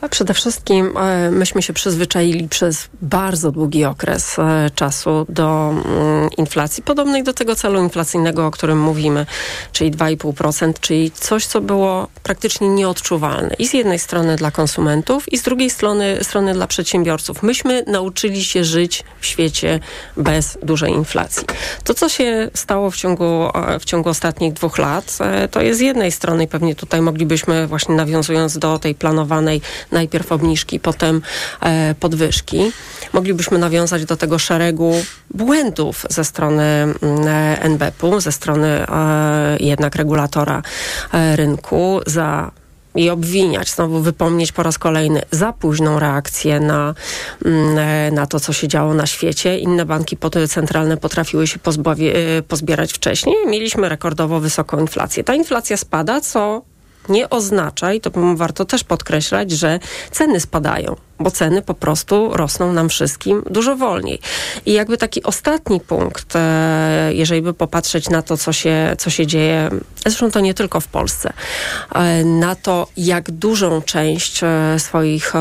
[0.00, 6.30] A przede wszystkim e, myśmy się przyzwyczaili przez bardzo długi okres e, czasu do mm,
[6.38, 9.26] inflacji, podobnej do tego celu inflacyjnego, o którym mówimy,
[9.72, 15.38] czyli 2,5%, czyli coś, co było praktycznie nieodczuwalne i z jednej strony dla konsumentów i
[15.38, 17.42] z drugiej strony, strony dla przedsiębiorców.
[17.42, 19.80] Myśmy nauczyli się żyć w świecie
[20.16, 21.46] bez dużej inflacji.
[21.84, 25.18] To, co się stało w ciągu, e, w ciągu ostatnich dwóch lat,
[25.50, 29.60] to jest z jednej strony, pewnie tutaj moglibyśmy właśnie nawiązując do tej planowanej
[29.92, 31.22] najpierw obniżki, potem
[31.60, 32.72] e, podwyżki.
[33.12, 34.92] Moglibyśmy nawiązać do tego szeregu
[35.34, 36.96] błędów ze strony mm,
[37.60, 40.62] NBP-u, ze strony e, jednak regulatora
[41.12, 42.50] e, rynku za
[42.94, 46.94] i obwiniać, znowu wypomnieć po raz kolejny za późną reakcję na,
[47.44, 49.58] mm, na to, co się działo na świecie.
[49.58, 50.16] Inne banki
[50.48, 52.14] centralne potrafiły się pozbawie,
[52.48, 53.36] pozbierać wcześniej.
[53.46, 55.24] Mieliśmy rekordowo wysoką inflację.
[55.24, 56.62] Ta inflacja spada, co
[57.08, 59.78] nie oznacza, i to warto też podkreślać, że
[60.10, 64.20] ceny spadają bo ceny po prostu rosną nam wszystkim dużo wolniej.
[64.66, 69.26] I jakby taki ostatni punkt, e, jeżeli by popatrzeć na to, co się, co się
[69.26, 69.70] dzieje,
[70.02, 71.32] zresztą to nie tylko w Polsce,
[71.94, 75.32] e, na to, jak dużą część e, swoich,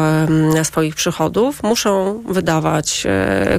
[0.64, 3.08] swoich przychodów muszą wydawać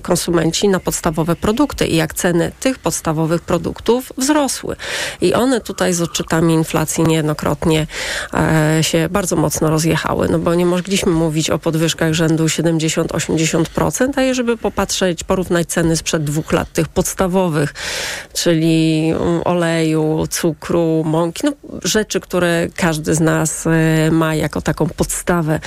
[0.02, 4.76] konsumenci na podstawowe produkty i jak ceny tych podstawowych produktów wzrosły.
[5.20, 7.86] I one tutaj z odczytami inflacji niejednokrotnie
[8.80, 14.58] się bardzo mocno rozjechały, no bo nie mogliśmy mówić o podwyżkach rzędu 70-80%, a jeżeli
[14.58, 17.74] popatrzeć, porównać ceny sprzed dwóch lat, tych podstawowych,
[18.32, 21.52] czyli mm, oleju, cukru, mąki, no
[21.84, 25.60] rzeczy, które każdy z nas e, ma jako taką podstawę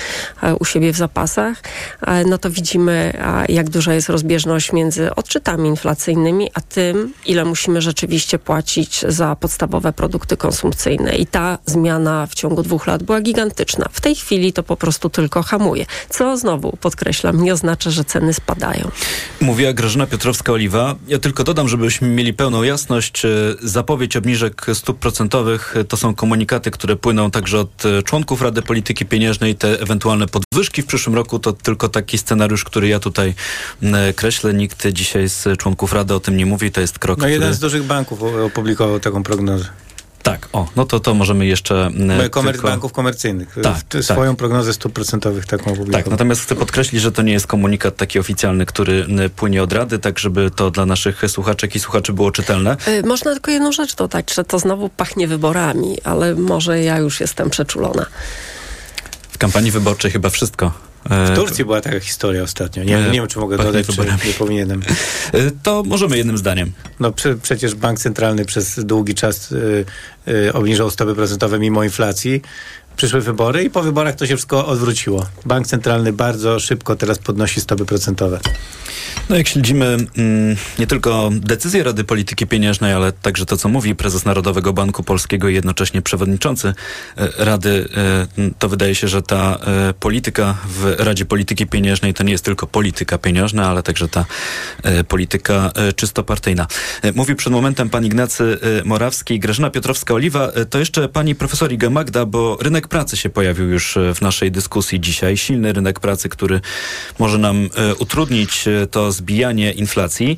[0.43, 1.61] e, u siebie w zapasach,
[2.01, 3.13] e, no to widzimy,
[3.49, 9.93] jak duża jest rozbieżność między odczytami inflacyjnymi, a tym, ile musimy rzeczywiście płacić za podstawowe
[9.93, 11.15] produkty konsumpcyjne.
[11.15, 13.85] I ta zmiana w ciągu dwóch lat była gigantyczna.
[13.91, 15.85] W tej chwili to po prostu tylko hamuje.
[16.09, 18.91] Co znowu podkreślam, nie oznacza, że ceny spadają.
[19.41, 20.95] Mówiła Grażyna Piotrowska-Oliwa.
[21.07, 23.25] Ja tylko dodam, żebyśmy mieli pełną jasność.
[23.25, 23.29] E,
[23.61, 29.05] zapowiedź obniżek stóp procentowych to są komunikaty, które płyną także od e, członków Rady Polityki
[29.05, 29.55] Pieniężnej.
[29.55, 33.33] Te ewentualne podwyżki w przyszłym roku to tylko taki scenariusz, który ja tutaj
[34.15, 34.53] kreślę.
[34.53, 36.71] Nikt dzisiaj z członków Rady o tym nie mówi.
[36.71, 37.19] To jest krok.
[37.19, 37.55] No jeden który...
[37.55, 39.65] z dużych banków opublikował taką prognozę.
[40.23, 41.91] Tak, o, no to to możemy jeszcze...
[42.31, 42.67] Komer tylko...
[42.67, 43.55] banków komercyjnych.
[43.63, 44.03] Tak, tak.
[44.03, 44.37] Swoją tak.
[44.37, 46.03] prognozę stóp procentowych taką opublikował.
[46.03, 49.05] Tak, natomiast chcę podkreślić, że to nie jest komunikat taki oficjalny, który
[49.35, 52.77] płynie od Rady, tak żeby to dla naszych słuchaczek i słuchaczy było czytelne.
[52.87, 57.19] Yy, można tylko jedną rzecz dodać, że to znowu pachnie wyborami, ale może ja już
[57.19, 58.05] jestem przeczulona.
[59.29, 62.83] W kampanii wyborczej chyba wszystko w Turcji była taka historia ostatnio.
[62.83, 64.81] Nie, nie wiem, czy mogę dodać, czy nie powinienem.
[65.63, 66.71] To możemy jednym zdaniem.
[66.99, 69.85] No prze, przecież bank centralny przez długi czas y,
[70.27, 72.41] y, obniżał stopy procentowe mimo inflacji.
[72.99, 75.25] Przyszły wybory i po wyborach to się wszystko odwróciło.
[75.45, 78.39] Bank centralny bardzo szybko teraz podnosi stopy procentowe.
[79.29, 79.85] No jak śledzimy
[80.17, 85.03] mm, nie tylko decyzje Rady Polityki Pieniężnej, ale także to, co mówi prezes Narodowego Banku
[85.03, 86.73] Polskiego i jednocześnie przewodniczący
[87.17, 87.89] e, Rady,
[88.37, 92.45] e, to wydaje się, że ta e, polityka w Radzie Polityki Pieniężnej to nie jest
[92.45, 94.25] tylko polityka pieniężna, ale także ta
[95.07, 96.67] polityka czysto partyjna.
[97.15, 100.65] Mówi przed momentem pan Ignacy Morawski i Grażyna Piotrowska-Oliwa.
[100.69, 104.99] To jeszcze pani profesor Iga Magda, bo rynek pracy się pojawił już w naszej dyskusji
[104.99, 105.37] dzisiaj.
[105.37, 106.61] Silny rynek pracy, który
[107.19, 110.37] może nam utrudnić to zbijanie inflacji.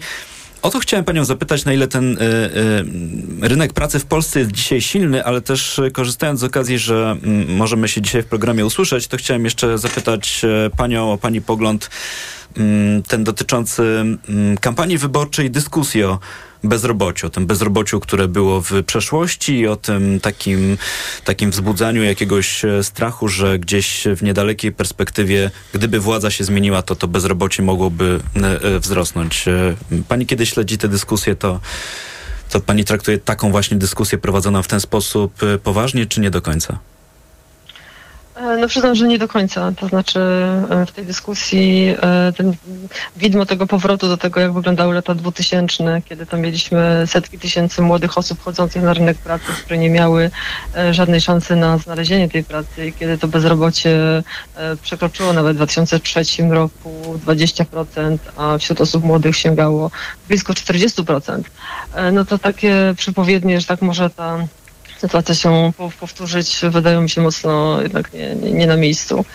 [0.61, 4.51] O to chciałem panią zapytać, na ile ten y, y, rynek pracy w Polsce jest
[4.51, 9.07] dzisiaj silny, ale też korzystając z okazji, że y, możemy się dzisiaj w programie usłyszeć,
[9.07, 10.41] to chciałem jeszcze zapytać
[10.77, 11.89] panią o pani pogląd
[12.57, 12.61] y,
[13.07, 14.05] ten dotyczący
[14.61, 16.19] kampanii wyborczej, dyskusji o
[16.63, 20.78] bezrobociu, o tym bezrobociu, które było w przeszłości, o tym takim,
[21.26, 26.95] takim wzbudzaniu jakiegoś e, strachu, że gdzieś w niedalekiej perspektywie, gdyby władza się zmieniła, to
[26.95, 29.45] to bezrobocie mogłoby e, e, wzrosnąć.
[30.08, 31.60] Pani kiedy śledzi te dyskusje, to,
[32.50, 36.90] to pani traktuje taką właśnie dyskusję prowadzoną w ten sposób poważnie, czy nie do końca?
[38.41, 39.71] E, no przyznam, że nie do końca.
[39.71, 42.54] To znaczy e, w tej dyskusji e, ten
[43.17, 48.17] widmo tego powrotu do tego, jak wyglądały lata 2000, kiedy tam mieliśmy setki tysięcy młodych
[48.17, 50.32] osób chodzących na rynek pracy, które nie miały
[50.91, 54.23] żadnej szansy na znalezienie tej pracy i kiedy to bezrobocie
[54.82, 59.91] przekroczyło nawet w 2003 roku 20%, a wśród osób młodych sięgało
[60.27, 61.41] blisko 40%.
[62.12, 64.47] No to takie przypowiednie, że tak może ta
[65.01, 69.25] sytuacja się powtórzyć, wydają mi się mocno jednak nie, nie, nie na miejscu.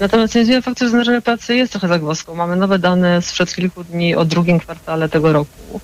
[0.00, 2.34] Natomiast nie zmienia faktu, że rynek pracy jest trochę zagwozdką.
[2.34, 5.80] Mamy nowe dane sprzed kilku dni o drugim kwartale tego roku,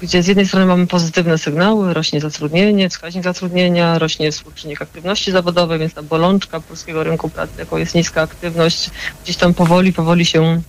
[0.00, 5.78] gdzie z jednej strony mamy pozytywne sygnały, rośnie zatrudnienie, wskaźnik zatrudnienia, rośnie współczynnik aktywności zawodowej,
[5.78, 8.90] więc ta bolączka polskiego rynku pracy, jaką jest niska aktywność,
[9.24, 10.62] gdzieś tam powoli, powoli się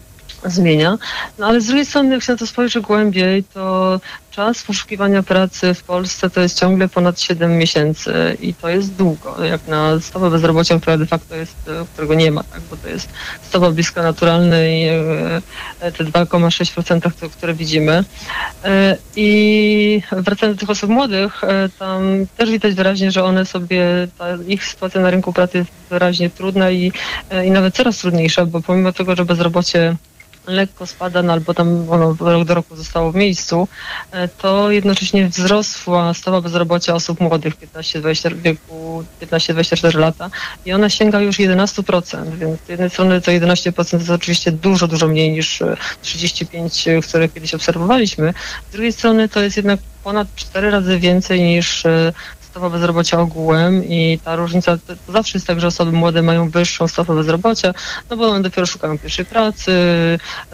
[0.45, 0.97] zmienia.
[1.37, 3.99] No ale z drugiej strony, jak się na to spojrzy głębiej, to
[4.35, 9.43] czas poszukiwania pracy w Polsce to jest ciągle ponad 7 miesięcy i to jest długo,
[9.45, 11.55] jak na stopę bezrobocia, która de facto jest,
[11.93, 13.09] którego nie ma, tak, bo to jest
[13.41, 15.41] stopa bliska naturalnej, e,
[15.79, 18.03] te 2,6%, które widzimy.
[18.63, 22.01] E, I wracając do tych osób młodych, e, tam
[22.37, 26.71] też widać wyraźnie, że one sobie, ta ich sytuacja na rynku pracy jest wyraźnie trudna
[26.71, 26.91] i,
[27.45, 29.95] i nawet coraz trudniejsza, bo pomimo tego, że bezrobocie
[30.47, 33.67] lekko spada, no albo tam ono rok do roku zostało w miejscu,
[34.11, 40.29] e, to jednocześnie wzrosła stopa bezrobocia osób młodych 15-20 wieku 15-24 lata
[40.65, 44.87] i ona sięga już 11%, więc z jednej strony to 11% to jest oczywiście dużo,
[44.87, 45.63] dużo mniej niż
[46.01, 48.33] 35, e, które kiedyś obserwowaliśmy.
[48.69, 52.13] Z drugiej strony to jest jednak ponad 4 razy więcej niż e,
[52.53, 56.87] stopa bezrobocia ogółem i ta różnica, to, zawsze jest tak, że osoby młode mają wyższą
[56.87, 57.73] stopę bezrobocia,
[58.09, 59.71] no bo one dopiero szukają pierwszej pracy,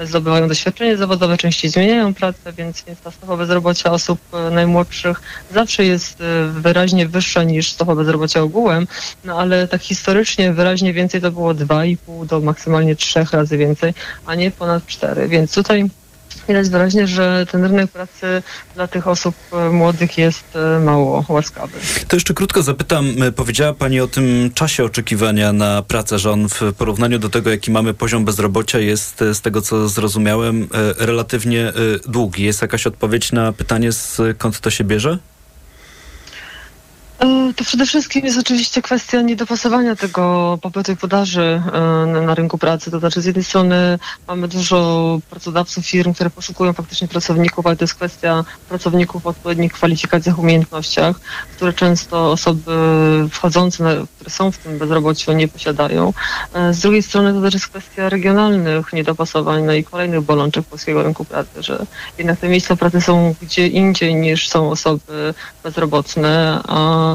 [0.04, 5.22] zdobywają doświadczenie zawodowe, częściej zmieniają pracę, więc, więc ta stopa bezrobocia osób e, najmłodszych
[5.54, 8.88] zawsze jest e, wyraźnie wyższa niż stopa bezrobocia ogółem,
[9.26, 13.94] no ale tak historycznie wyraźnie więcej to było 2,5 do maksymalnie 3 razy więcej,
[14.26, 15.90] a nie ponad 4, więc tutaj
[16.50, 18.44] widać wyraźnie, że ten rynek pracy
[18.76, 21.74] dla tych osób e, młodych jest e, mało łaskawy.
[22.08, 26.50] To jeszcze krótko zapytam, e, powiedziała Pani o tym czasie oczekiwania na pracę, że on
[26.50, 31.74] w porównaniu do tego, jaki mamy poziom bezrobocia jest, z tego co zrozumiałem, relatywnie
[32.08, 32.44] długi.
[32.44, 35.18] Jest jakaś odpowiedź na pytanie, skąd to się bierze?
[37.19, 42.58] E, to przede wszystkim jest oczywiście kwestia niedopasowania tego popytu i podaży e, na rynku
[42.58, 42.91] pracy.
[42.91, 47.84] To znaczy z jednej strony mamy dużo pracodawców, firm, które poszukują faktycznie pracowników, ale to
[47.84, 51.19] jest kwestia pracowników o odpowiednich kwalifikacjach, umiejętnościach,
[51.55, 52.71] które często osoby
[53.32, 56.13] wchodzące, na, które są w tym bezrobociu nie posiadają.
[56.53, 61.03] E, z drugiej strony to też jest kwestia regionalnych niedopasowań no i kolejnych bolączek polskiego
[61.03, 61.86] rynku pracy, że
[62.17, 67.09] jednak te miejsca pracy są gdzie indziej niż są osoby bezrobotne, a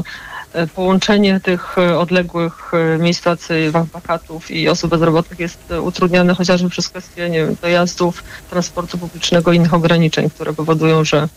[0.75, 6.89] połączenie tych e, odległych e, miejsc pracy, wakatów i osób bezrobotnych jest utrudniane chociażby przez
[6.89, 11.29] kwestie nie wiem, dojazdów, transportu publicznego i innych ograniczeń, które powodują, że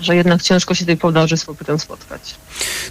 [0.00, 2.34] że jednak ciężko się tej podaży z popytem spotkać.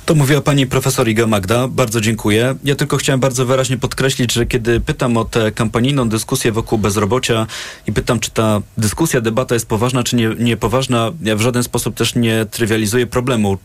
[0.06, 1.68] To mówiła pani profesor Iga Magda.
[1.68, 2.56] Bardzo dziękuję.
[2.64, 7.48] Ja tylko chciałem bardzo wyraźnie podkreślić, że kiedy pytam o tę kampanijną dyskusję wokół bezrobocia
[7.88, 11.96] i pytam, czy ta dyskusja, debata jest poważna, czy nie, niepoważna, ja w żaden sposób
[11.96, 13.58] też nie trywializuję problemu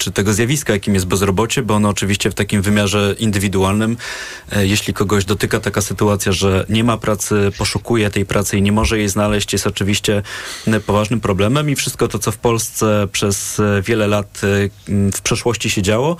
[0.00, 3.96] czy tego zjawiska, jakim jest bezrobocie, bo ono oczywiście w takim wymiarze indywidualnym,
[4.52, 8.72] e, jeśli kogoś dotyka taka sytuacja, że nie ma pracy, poszukuje tej pracy i nie
[8.72, 10.22] może jej znaleźć, jest oczywiście
[10.66, 14.40] e, poważnym problemem i wszystko to, co w Polsce przez e, wiele lat
[15.14, 16.16] w przeszłości się działo,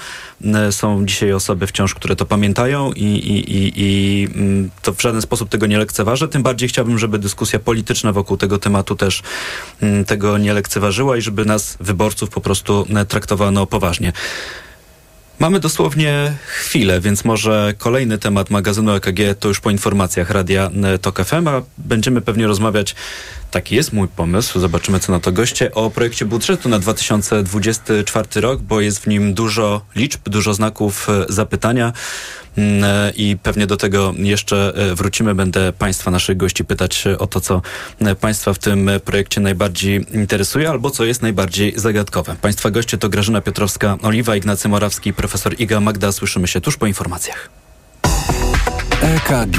[0.71, 4.29] są dzisiaj osoby wciąż, które to pamiętają i, i, i, i
[4.83, 6.29] to w żaden sposób tego nie lekceważę.
[6.29, 9.23] Tym bardziej chciałbym, żeby dyskusja polityczna wokół tego tematu też
[10.07, 14.13] tego nie lekceważyła i żeby nas, wyborców, po prostu traktowano poważnie.
[15.41, 21.25] Mamy dosłownie chwilę, więc może kolejny temat magazynu EKG to już po informacjach Radia TOK
[21.25, 22.95] FM, a będziemy pewnie rozmawiać,
[23.51, 28.61] taki jest mój pomysł, zobaczymy co na to goście, o projekcie budżetu na 2024 rok,
[28.61, 31.93] bo jest w nim dużo liczb, dużo znaków e, zapytania.
[32.59, 35.35] Mm, e, i pewnie do tego jeszcze e, wrócimy.
[35.35, 37.63] Będę Państwa, naszych gości pytać o to, co
[38.01, 42.37] e, Państwa w tym projekcie najbardziej interesuje albo co jest najbardziej zagadkowe.
[42.43, 46.13] Państwa goście to Grażyna Piotrowska-Oliwa, Ignacy Morawski, profesor Iga Magda.
[46.13, 47.51] Słyszymy się tuż po informacjach.
[49.03, 49.59] EKG.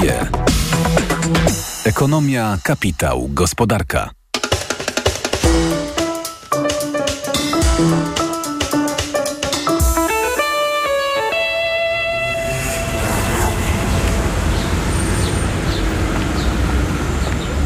[1.84, 4.10] Ekonomia, kapitał, gospodarka.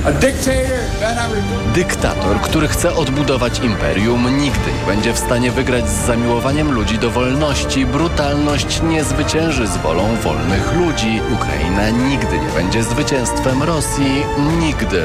[0.06, 0.75] A dictator
[1.74, 7.10] Dyktator, który chce odbudować imperium, nigdy nie będzie w stanie wygrać z zamiłowaniem ludzi do
[7.10, 7.86] wolności.
[7.86, 11.20] Brutalność nie zwycięży z wolą wolnych ludzi.
[11.34, 14.22] Ukraina nigdy nie będzie zwycięstwem Rosji.
[14.60, 15.02] Nigdy.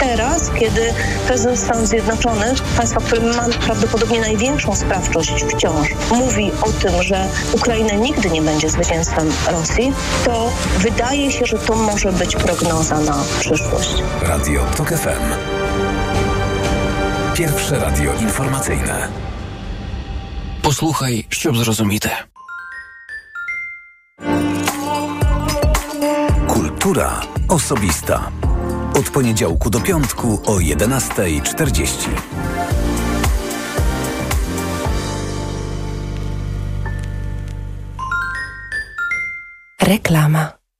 [0.00, 0.94] Teraz, kiedy
[1.26, 7.94] prezydent Stanów Zjednoczonych, państwa, które ma prawdopodobnie największą sprawczość wciąż, mówi o tym, że Ukraina
[7.94, 9.92] nigdy nie będzie zwycięstwem Rosji,
[10.24, 13.94] to wydaje się, że to może być prognoza na przyszłość.
[14.22, 15.34] Radio TOK FM.
[17.34, 19.08] Pierwsze radio informacyjne.
[20.62, 22.10] Posłuchaj, ściub zrozumite.
[26.46, 28.30] Kultura osobista.
[28.98, 32.08] Od poniedziałku do piątku o 11.40.
[39.80, 40.61] Reklama.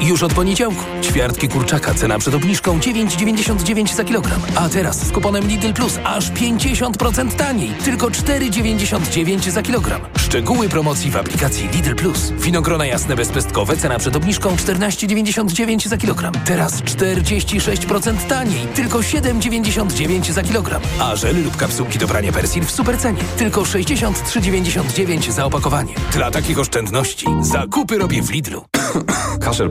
[0.00, 0.84] Już od poniedziałku.
[1.02, 4.40] Ćwiartki kurczaka, cena przed obniżką 9,99 za kilogram.
[4.56, 7.70] A teraz z kuponem Lidl Plus aż 50% taniej.
[7.84, 10.00] Tylko 4,99 za kilogram.
[10.18, 12.30] Szczegóły promocji w aplikacji Lidl Plus.
[12.30, 16.32] Winogrona jasne bezpestkowe, cena przed obniżką 14,99 za kilogram.
[16.44, 18.66] Teraz 46% taniej.
[18.74, 20.82] Tylko 7,99 za kilogram.
[21.00, 23.22] A żel lub kapsułki do prania persil w supercenie.
[23.36, 25.94] Tylko 63,99 za opakowanie.
[26.12, 28.64] Dla takich oszczędności zakupy robię w Lidlu.
[29.44, 29.70] Kaszel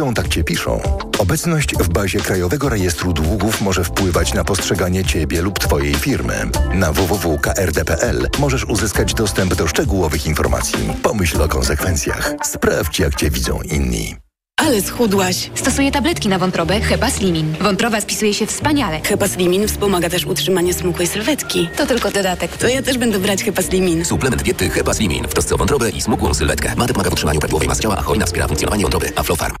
[0.09, 0.81] tak Cię piszą.
[1.19, 6.49] Obecność w bazie Krajowego Rejestru Długów może wpływać na postrzeganie Ciebie lub Twojej firmy.
[6.73, 10.93] Na www.krd.pl możesz uzyskać dostęp do szczegółowych informacji.
[11.03, 12.33] Pomyśl o konsekwencjach.
[12.43, 14.15] Sprawdź, jak Cię widzą inni.
[14.57, 15.51] Ale schudłaś.
[15.55, 17.55] Stosuję tabletki na wątrobę Hepa Slimin.
[17.61, 19.01] Wątroba spisuje się wspaniale.
[19.03, 21.69] Hepa Slimin wspomaga też utrzymanie smukłej sylwetki.
[21.77, 22.57] To tylko dodatek.
[22.57, 24.05] To ja też będę brać Hepa Slimin.
[24.05, 26.75] Suplement diety Hepa Slimin w trosce o wątrobę i smukłą sylwetkę.
[26.77, 29.11] Mate pomaga w utrzymaniu prawidłowej masy ciała, a choina wspiera funkcjonowanie wątroby.
[29.15, 29.60] Aflofarm.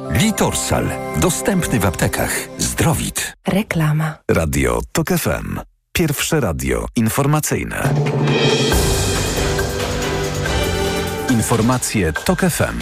[0.13, 0.85] Litorsal.
[1.17, 2.31] Dostępny w aptekach.
[2.57, 3.33] Zdrowit.
[3.47, 4.17] Reklama.
[4.31, 5.59] Radio TOK FM.
[5.93, 7.93] Pierwsze radio informacyjne.
[11.29, 12.77] Informacje TOK FM.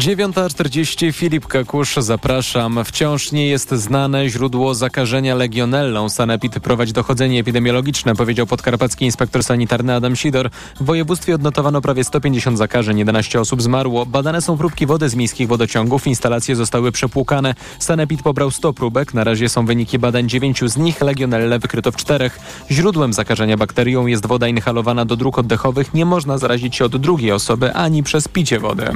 [0.00, 2.84] 9.40 Filip Kakusz, zapraszam.
[2.84, 6.08] Wciąż nie jest znane źródło zakażenia legionellą.
[6.08, 10.50] Sanepid prowadzi dochodzenie epidemiologiczne, powiedział podkarpacki inspektor sanitarny Adam Sidor.
[10.80, 14.06] W województwie odnotowano prawie 150 zakażeń, 11 osób zmarło.
[14.06, 17.54] Badane są próbki wody z miejskich wodociągów, instalacje zostały przepłukane.
[17.78, 21.96] Sanepid pobrał 100 próbek, na razie są wyniki badań 9 z nich, legionellę wykryto w
[21.96, 22.40] czterech.
[22.70, 25.94] Źródłem zakażenia bakterią jest woda inhalowana do dróg oddechowych.
[25.94, 28.90] Nie można zarazić się od drugiej osoby ani przez picie wody.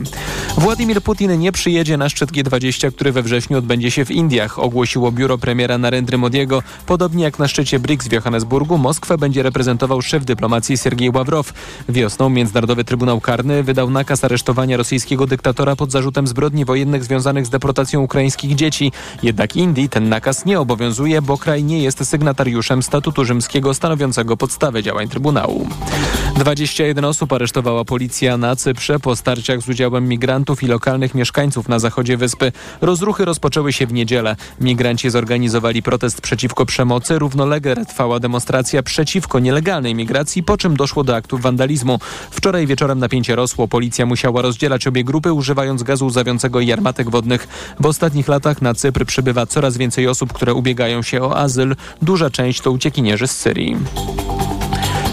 [0.59, 5.13] Władimir Putin nie przyjedzie na szczyt G20, który we wrześniu odbędzie się w Indiach, ogłosiło
[5.13, 6.63] biuro premiera Narendry Modiego.
[6.87, 11.53] Podobnie jak na szczycie BRICS w Johannesburgu, Moskwę będzie reprezentował szef dyplomacji Sergiej Ławrow.
[11.89, 17.51] Wiosną Międzynarodowy Trybunał Karny wydał nakaz aresztowania rosyjskiego dyktatora pod zarzutem zbrodni wojennych związanych z
[17.51, 18.93] deportacją ukraińskich dzieci.
[19.23, 24.83] Jednak Indii ten nakaz nie obowiązuje, bo kraj nie jest sygnatariuszem statutu rzymskiego stanowiącego podstawę
[24.83, 25.69] działań Trybunału.
[26.37, 31.79] 21 osób aresztowała policja na Cyprze po starciach z udziałem migrantów i lokalnych mieszkańców na
[31.79, 32.53] zachodzie wyspy.
[32.81, 34.37] Rozruchy rozpoczęły się w niedzielę.
[34.61, 37.19] Migranci zorganizowali protest przeciwko przemocy.
[37.19, 41.99] Równolegle trwała demonstracja przeciwko nielegalnej migracji, po czym doszło do aktów wandalizmu.
[42.31, 43.69] Wczoraj wieczorem napięcie rosło.
[43.69, 47.49] Policja musiała rozdzielać obie grupy, używając gazu łzawiącego i armatek wodnych.
[47.81, 51.77] W ostatnich latach na Cypr przybywa coraz więcej osób, które ubiegają się o azyl.
[52.03, 53.77] Duża część to uciekinierzy z Syrii.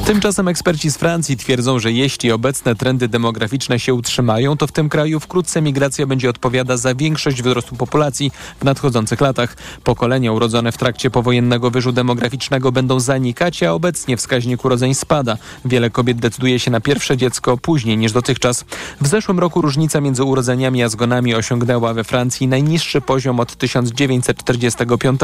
[0.05, 4.89] Tymczasem eksperci z Francji twierdzą, że jeśli obecne trendy demograficzne się utrzymają, to w tym
[4.89, 9.57] kraju wkrótce migracja będzie odpowiada za większość wzrostu populacji w nadchodzących latach.
[9.83, 15.37] Pokolenia urodzone w trakcie powojennego wyżu demograficznego będą zanikać, a obecnie wskaźnik urodzeń spada.
[15.65, 18.65] Wiele kobiet decyduje się na pierwsze dziecko później niż dotychczas.
[19.01, 25.21] W zeszłym roku różnica między urodzeniami a zgonami osiągnęła we Francji najniższy poziom od 1945,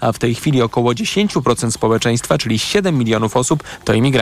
[0.00, 4.13] a w tej chwili około 10% społeczeństwa, czyli 7 milionów osób, to imigranci.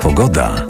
[0.00, 0.66] Pogoda.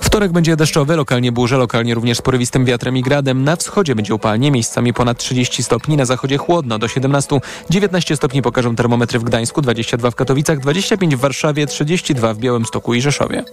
[0.00, 3.44] Wtorek będzie deszczowy, lokalnie burze, lokalnie również z porywistym wiatrem i gradem.
[3.44, 7.40] Na wschodzie będzie upalnie, miejscami ponad 30 stopni, na zachodzie chłodno do 17.
[7.70, 12.94] 19 stopni pokażą termometry w Gdańsku, 22 w Katowicach, 25 w Warszawie, 32 w Białymstoku
[12.94, 13.44] i Rzeszowie.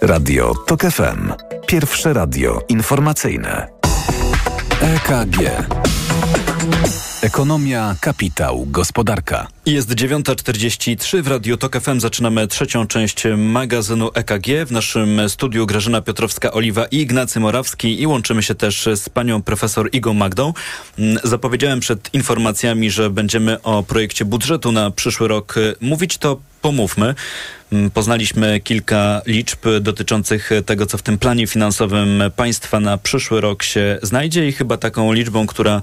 [0.00, 1.32] Radio TOK FM.
[1.66, 3.68] Pierwsze radio informacyjne.
[4.80, 5.36] EKG.
[7.22, 9.46] Ekonomia, kapitał, gospodarka.
[9.66, 12.00] Jest 9.43 w Radiu Tok FM.
[12.00, 14.46] Zaczynamy trzecią część magazynu EKG.
[14.66, 19.88] W naszym studiu Grażyna Piotrowska-Oliwa i Ignacy Morawski i łączymy się też z panią profesor
[19.92, 20.52] Igą Magdą.
[20.98, 27.14] Mm, zapowiedziałem przed informacjami, że będziemy o projekcie budżetu na przyszły rok mówić, to pomówmy.
[27.72, 33.62] Mm, Poznaliśmy kilka liczb dotyczących tego, co w tym planie finansowym państwa na przyszły rok
[33.62, 35.82] się znajdzie i chyba taką liczbą, która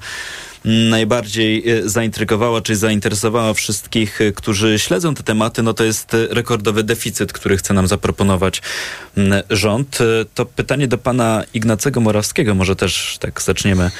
[0.65, 6.27] najbardziej e, zaintrygowała czy zainteresowała wszystkich, e, którzy śledzą te tematy, no to jest e,
[6.29, 8.61] rekordowy deficyt, który chce nam zaproponować
[9.49, 9.97] rząd.
[10.33, 13.91] To pytanie do pana Ignacego Morawskiego, może też tak zaczniemy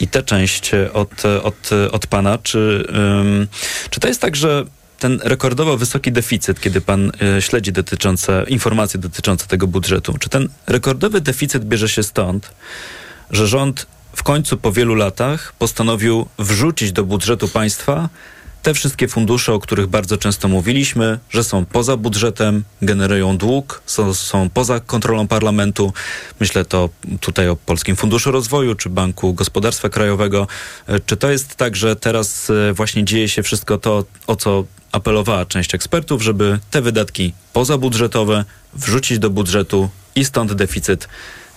[0.00, 2.38] i tę część od, od, od pana.
[2.38, 3.46] Czy, um,
[3.90, 4.64] czy to jest tak, że
[4.98, 10.48] ten rekordowo wysoki deficyt, kiedy pan y, śledzi dotyczące, informacje dotyczące tego budżetu, czy ten
[10.66, 12.50] rekordowy deficyt bierze się stąd,
[13.30, 13.86] że rząd
[14.16, 18.08] w końcu po wielu latach postanowił wrzucić do budżetu państwa
[18.62, 24.14] te wszystkie fundusze, o których bardzo często mówiliśmy, że są poza budżetem, generują dług, są,
[24.14, 25.92] są poza kontrolą parlamentu.
[26.40, 26.88] Myślę to
[27.20, 30.46] tutaj o Polskim Funduszu Rozwoju czy Banku Gospodarstwa Krajowego.
[30.86, 34.64] E, Czy to jest tak, że teraz e, właśnie dzieje się wszystko to, o co
[34.92, 38.44] apelowała część ekspertów, żeby te wydatki pozabudżetowe
[38.74, 41.08] wrzucić do budżetu i stąd deficyt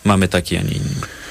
[0.04, 1.25] mamy taki, a nie inny?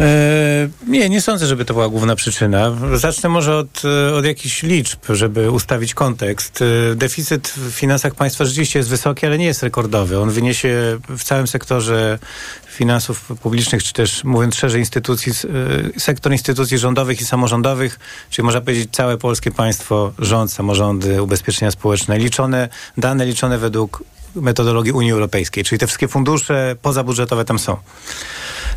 [0.00, 2.76] E, nie, nie sądzę, żeby to była główna przyczyna.
[2.94, 6.62] Zacznę może od, e, od jakichś liczb, żeby ustawić kontekst.
[6.92, 10.18] E, Deficyt w finansach państwa rzeczywiście jest wysoki, ale nie jest rekordowy.
[10.18, 12.18] On wyniesie w całym sektorze
[12.66, 15.32] finansów publicznych, czy też mówiąc szerzej instytucji,
[15.98, 17.98] sektor instytucji rządowych i samorządowych,
[18.30, 24.02] czyli można powiedzieć całe polskie państwo, rząd, samorządy, ubezpieczenia społeczne, liczone, dane liczone według
[24.34, 27.76] metodologii Unii Europejskiej, czyli te wszystkie fundusze pozabudżetowe tam są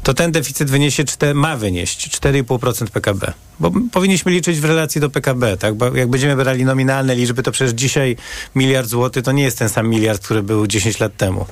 [0.04, 3.34] to ten deficyt wyniesie, ma wynieść 4,5% PKB.
[3.60, 5.76] Bo powinniśmy liczyć w relacji do PKB, tak?
[5.76, 8.16] Bo jak będziemy brali nominalne liczby, to przecież dzisiaj
[8.56, 11.45] miliard złotych to nie jest ten sam miliard, który był 10 lat temu.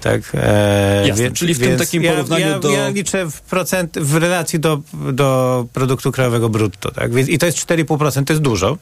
[0.00, 0.20] Tak?
[0.34, 4.16] E, Jasne, czyli w tym takim ja, porównaniu ja, do- Ja liczę w, procent, w
[4.16, 4.80] relacji do,
[5.12, 7.14] do produktu krajowego brutto, tak?
[7.14, 8.76] Więc, I to jest 4,5%, to jest dużo.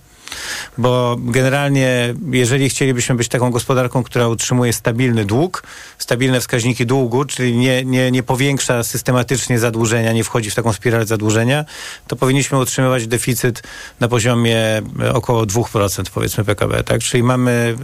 [0.78, 5.62] Bo generalnie, jeżeli chcielibyśmy być taką gospodarką, która utrzymuje stabilny dług,
[5.98, 11.06] stabilne wskaźniki długu, czyli nie, nie, nie powiększa systematycznie zadłużenia, nie wchodzi w taką spiralę
[11.06, 11.64] zadłużenia,
[12.06, 13.62] to powinniśmy utrzymywać deficyt
[14.00, 17.00] na poziomie e, około 2% powiedzmy PKB, tak?
[17.00, 17.76] Czyli mamy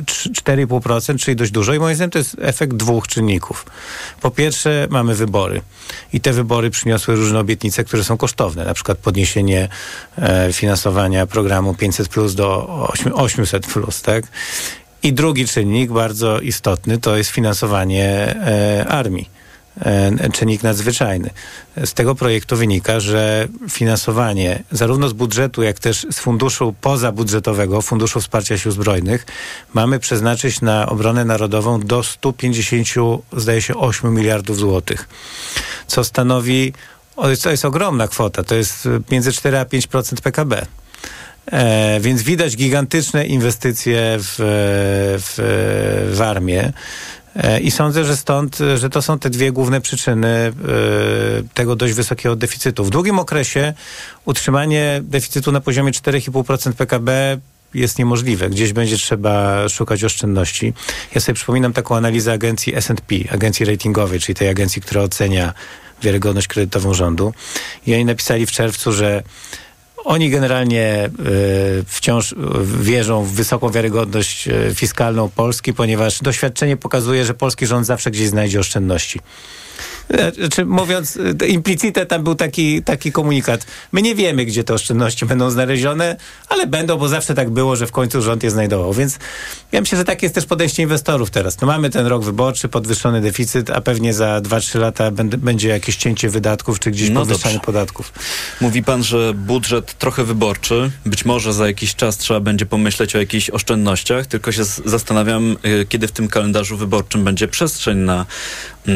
[0.00, 3.66] e, cz- 4,5%, czyli dość dużo i moim zdaniem to jest efekt dwóch czynników.
[4.20, 5.60] Po pierwsze mamy wybory
[6.12, 9.68] i te wybory przyniosły różne obietnice, które są kosztowne, na przykład podniesienie
[10.18, 14.24] e, finansowania programu 500 plus do 8, 800 plus, tak?
[15.02, 19.30] I drugi czynnik bardzo istotny to jest finansowanie e, armii.
[19.80, 21.30] E, czynnik nadzwyczajny.
[21.84, 28.20] Z tego projektu wynika, że finansowanie zarówno z budżetu, jak też z funduszu pozabudżetowego, Funduszu
[28.20, 29.26] Wsparcia Sił Zbrojnych,
[29.74, 32.88] mamy przeznaczyć na obronę narodową do 150,
[33.36, 35.08] zdaje się, 8 miliardów złotych,
[35.86, 36.72] co stanowi,
[37.42, 40.66] to jest ogromna kwota, to jest między 4 a 5% PKB.
[41.46, 44.34] E, więc widać gigantyczne inwestycje w,
[45.18, 46.72] w, w armię.
[47.36, 50.52] E, I sądzę, że stąd, e, że to są te dwie główne przyczyny e,
[51.54, 52.84] tego dość wysokiego deficytu.
[52.84, 53.74] W długim okresie
[54.24, 57.38] utrzymanie deficytu na poziomie 4,5% PKB
[57.74, 58.50] jest niemożliwe.
[58.50, 60.72] Gdzieś będzie trzeba szukać oszczędności.
[61.14, 65.54] Ja sobie przypominam taką analizę agencji S&P, agencji ratingowej, czyli tej agencji, która ocenia
[66.02, 67.34] wiarygodność kredytową rządu.
[67.86, 69.22] I oni napisali w czerwcu, że
[70.04, 72.34] oni generalnie y, wciąż
[72.64, 78.28] wierzą w wysoką wiarygodność y, fiskalną Polski, ponieważ doświadczenie pokazuje, że polski rząd zawsze gdzieś
[78.28, 79.20] znajdzie oszczędności.
[80.38, 83.66] Znaczy, mówiąc, y, implicite tam był taki, taki komunikat.
[83.92, 86.16] My nie wiemy, gdzie te oszczędności będą znalezione,
[86.48, 88.92] ale będą, bo zawsze tak było, że w końcu rząd je znajdował.
[88.92, 89.18] Więc
[89.72, 91.60] ja myślę, że takie jest też podejście inwestorów teraz.
[91.60, 95.96] No mamy ten rok wyborczy, podwyższony deficyt, a pewnie za 2-3 lata będ- będzie jakieś
[95.96, 97.66] cięcie wydatków, czy gdzieś No podwyższanie dobrze.
[97.66, 98.12] podatków.
[98.60, 100.90] Mówi pan, że budżet trochę wyborczy.
[101.06, 105.86] Być może za jakiś czas trzeba będzie pomyśleć o jakichś oszczędnościach, tylko się zastanawiam, y,
[105.88, 108.26] kiedy w tym kalendarzu wyborczym będzie przestrzeń na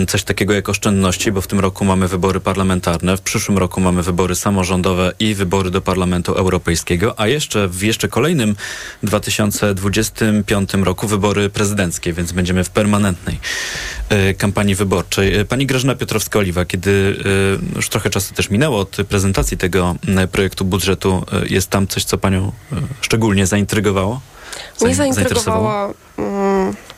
[0.09, 4.03] coś takiego jak oszczędności, bo w tym roku mamy wybory parlamentarne, w przyszłym roku mamy
[4.03, 8.57] wybory samorządowe i wybory do Parlamentu Europejskiego, a jeszcze w jeszcze kolejnym
[9.03, 13.39] 2025 roku wybory prezydenckie, więc będziemy w permanentnej
[14.13, 15.39] y, kampanii wyborczej.
[15.41, 19.97] Y, Pani Grażyna Piotrowska-Oliwa, kiedy y, już trochę czasu też minęło od prezentacji tego
[20.33, 22.53] projektu budżetu, jest tam coś, co panią
[23.01, 24.21] szczególnie zaintrygowało?
[24.81, 25.95] Mnie Zain- zaintrygowała mm,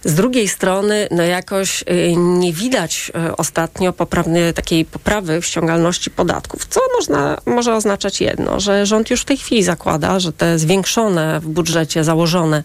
[0.06, 6.12] z drugiej strony, no jakoś y, nie widać y, ostatnio poprawnej, takiej poprawy w ściągalności
[6.12, 10.60] podatków, co można, może oznaczać jedno, że rząd już w tej chwili zakłada, że te
[10.60, 12.64] zwiększone w budżecie, założone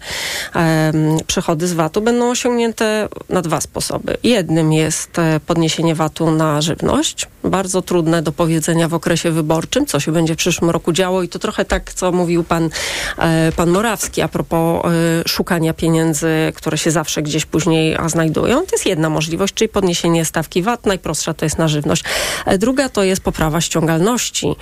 [0.55, 4.17] um, przychody z VAT-u będą osiągnięte na dwa sposoby.
[4.23, 9.99] Jednym jest e, podniesienie VAT-u na żywność, bardzo trudne do powiedzenia w okresie wyborczym, co
[9.99, 12.69] się będzie w przyszłym roku działo i to trochę tak, co mówił pan,
[13.17, 14.89] e, pan Morawski a propos e,
[15.27, 18.59] szukania pieniędzy, które się zawsze gdzieś później znajdują.
[18.59, 20.85] To jest jedna możliwość, czyli podniesienie stawki VAT.
[20.85, 22.03] Najprostsza to jest na żywność.
[22.45, 24.55] E, druga to jest poprawa ściągalności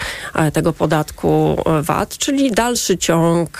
[0.53, 3.59] tego podatku VAT, czyli dalszy ciąg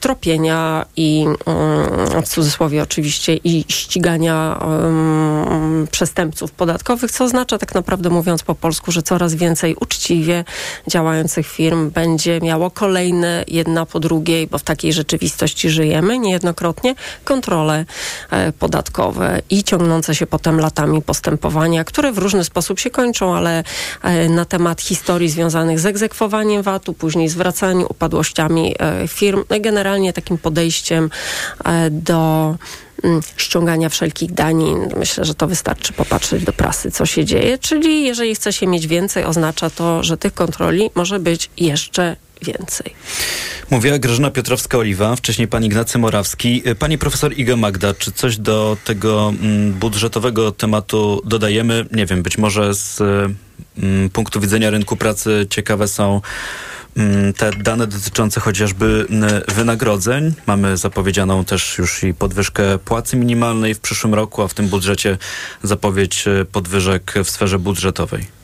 [0.00, 8.10] tropienia i mm, w cudzysłowie oczywiście i ścigania um, przestępców podatkowych, co oznacza tak naprawdę
[8.10, 10.44] mówiąc po polsku, że coraz więcej uczciwie
[10.86, 17.84] działających firm będzie miało kolejne jedna po drugiej, bo w takiej rzeczywistości żyjemy niejednokrotnie, kontrolę
[18.30, 23.64] E, podatkowe i ciągnące się potem latami postępowania, które w różny sposób się kończą, ale
[24.02, 30.12] e, na temat historii związanych z egzekwowaniem VAT-u, później zwracaniem upadłościami e, firm, no generalnie
[30.12, 31.10] takim podejściem
[31.90, 32.54] do
[33.04, 34.88] mm, ściągania wszelkich danin.
[34.96, 37.58] Myślę, że to wystarczy popatrzeć do prasy, co się dzieje.
[37.58, 42.94] Czyli jeżeli chce się mieć więcej, oznacza to, że tych kontroli może być jeszcze więcej.
[43.70, 46.62] Mówiła Grażyna Piotrowska-Oliwa, wcześniej pan Ignacy Morawski.
[46.78, 51.86] Pani profesor Iga Magda, czy coś do tego mm, budżetowego tematu dodajemy?
[51.92, 53.00] Nie wiem, być może z
[53.78, 56.20] mm, punktu widzenia rynku pracy ciekawe są
[56.96, 59.06] mm, te dane dotyczące chociażby
[59.48, 60.34] wynagrodzeń.
[60.46, 65.18] Mamy zapowiedzianą też już i podwyżkę płacy minimalnej w przyszłym roku, a w tym budżecie
[65.62, 68.39] zapowiedź e, podwyżek w sferze budżetowej.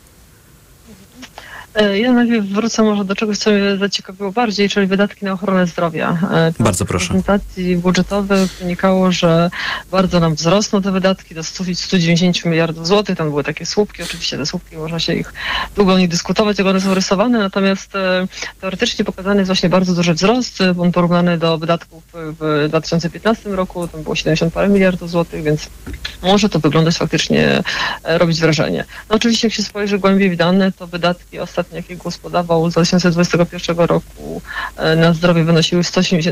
[1.77, 5.66] E, ja najpierw wrócę może do czegoś, co mnie zaciekawiło bardziej, czyli wydatki na ochronę
[5.66, 6.18] zdrowia.
[6.33, 7.05] E, bardzo proszę.
[7.05, 9.51] Z prezentacji budżetowych wynikało, że
[9.91, 13.18] bardzo nam wzrosną te wydatki do 190 miliardów złotych.
[13.18, 15.33] Tam były takie słupki, oczywiście te słupki, można się ich
[15.74, 18.27] długo nie dyskutować, jak one są rysowane, natomiast e,
[18.61, 20.59] teoretycznie pokazany jest właśnie bardzo duży wzrost.
[20.79, 25.68] On porównany do wydatków w 2015 roku, tam było 70 parę miliardów złotych, więc
[26.22, 27.62] może to wyglądać faktycznie,
[28.05, 28.85] robić wrażenie.
[29.11, 32.71] No oczywiście jak się spojrzy głębiej w dane, to wydatki ostatnio ostatni, jaki głos podawał
[32.71, 34.43] z 2021 roku
[34.77, 35.85] e, na zdrowie wynosiły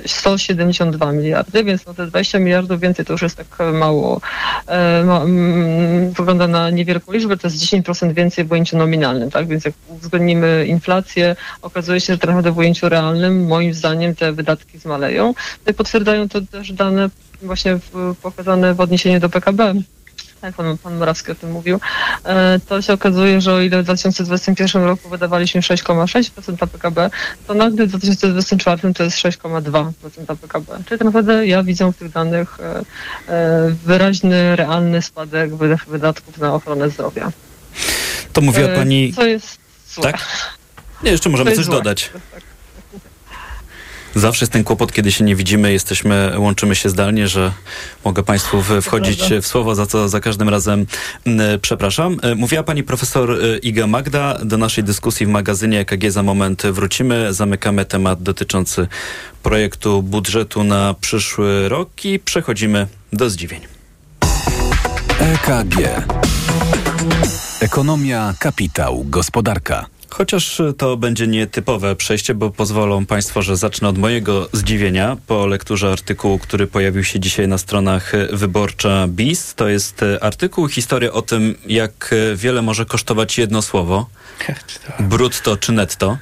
[0.07, 4.21] 172 miliardy, więc no te 20 miliardów więcej to już jest tak mało.
[4.67, 9.47] E, ma, mm, wygląda na niewielką liczbę, to jest 10% więcej w ujęciu nominalnym, tak?
[9.47, 14.79] Więc jak uwzględnimy inflację, okazuje się, że naprawdę w ujęciu realnym moim zdaniem te wydatki
[14.79, 15.35] zmaleją.
[15.59, 17.11] Tutaj potwierdzają to też dane
[17.43, 17.79] właśnie
[18.23, 19.75] pokazane w odniesieniu do PKB
[20.45, 21.81] tak, pan, pan Morawski o tym mówił,
[22.25, 27.11] e, to się okazuje, że o ile w 2021 roku wydawaliśmy 6,6% PKB,
[27.47, 30.77] to nagle w 2024 to jest 6,2% PKB.
[30.77, 32.83] Czyli tak naprawdę ja widzę w tych danych e,
[33.29, 35.51] e, wyraźny, realny spadek
[35.89, 37.33] wydatków na ochronę zdrowia.
[38.33, 39.13] To mówiła pani...
[39.13, 40.03] Co jest złe.
[40.03, 40.21] Tak?
[41.03, 41.75] Nie, jeszcze możemy coś złe.
[41.75, 42.11] dodać.
[42.33, 42.54] Tak.
[44.15, 47.53] Zawsze jest ten kłopot, kiedy się nie widzimy, jesteśmy, łączymy się zdalnie, że
[48.05, 50.87] mogę Państwu wchodzić w słowo, za co za każdym razem
[51.63, 52.17] przepraszam.
[52.23, 54.39] E, mówiła Pani profesor e, Iga Magda.
[54.45, 57.35] Do naszej dyskusji w magazynie EKG za moment wrócimy.
[57.35, 58.89] Zamykamy temat dotyczący
[59.43, 63.61] projektu budżetu na przyszły rok i przechodzimy do zdziwień.
[65.19, 65.77] EKG.
[67.61, 69.87] Ekonomia, kapitał, gospodarka.
[70.17, 75.93] Chociaż to będzie nietypowe przejście, bo pozwolą Państwo, że zacznę od mojego zdziwienia po lekturze
[75.93, 79.55] artykułu, który pojawił się dzisiaj na stronach Wyborcza BIS.
[79.55, 84.07] To jest artykuł, historia o tym, jak wiele może kosztować jedno słowo.
[85.01, 86.19] Brutto czy netto.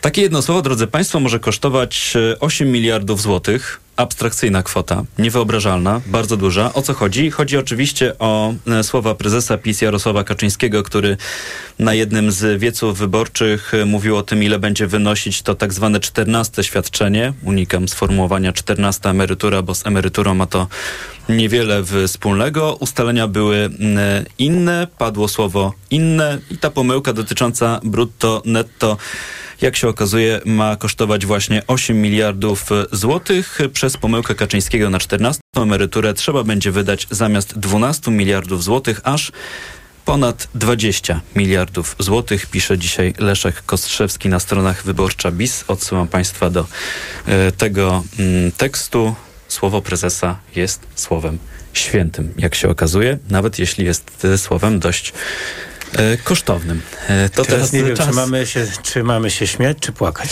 [0.00, 3.80] Takie jedno słowo, drodzy Państwo, może kosztować 8 e, miliardów złotych.
[4.02, 6.72] Abstrakcyjna kwota, niewyobrażalna, bardzo duża.
[6.74, 7.30] O co chodzi?
[7.30, 11.16] Chodzi oczywiście o e, słowa prezesa PiS Jarosława Kaczyńskiego, który
[11.78, 16.00] na jednym z wieców wyborczych e, mówił o tym, ile będzie wynosić to tak zwane
[16.00, 17.32] 14 świadczenie.
[17.42, 20.68] Unikam sformułowania 14 emerytura, bo z emeryturą ma to
[21.28, 22.76] niewiele wspólnego.
[22.80, 23.70] Ustalenia były
[24.38, 28.96] inne, padło słowo inne i ta pomyłka dotycząca brutto, netto
[29.62, 33.58] jak się okazuje, ma kosztować właśnie 8 miliardów złotych.
[33.72, 39.32] Przez pomyłkę Kaczyńskiego na 14 emeryturę trzeba będzie wydać zamiast 12 miliardów złotych aż
[40.04, 45.64] ponad 20 miliardów złotych, pisze dzisiaj Leszek Kostrzewski na stronach Wyborcza BIS.
[45.68, 46.66] Odsyłam Państwa do
[47.26, 49.14] e, tego mm, tekstu.
[49.48, 51.38] Słowo prezesa jest słowem
[51.72, 55.12] świętym, jak się okazuje, nawet jeśli jest e, słowem dość
[56.24, 56.80] kosztownym.
[57.08, 58.06] E, to teraz, teraz nie wiem, czas...
[58.06, 60.28] czy, mamy się, czy mamy się śmiać, czy płakać.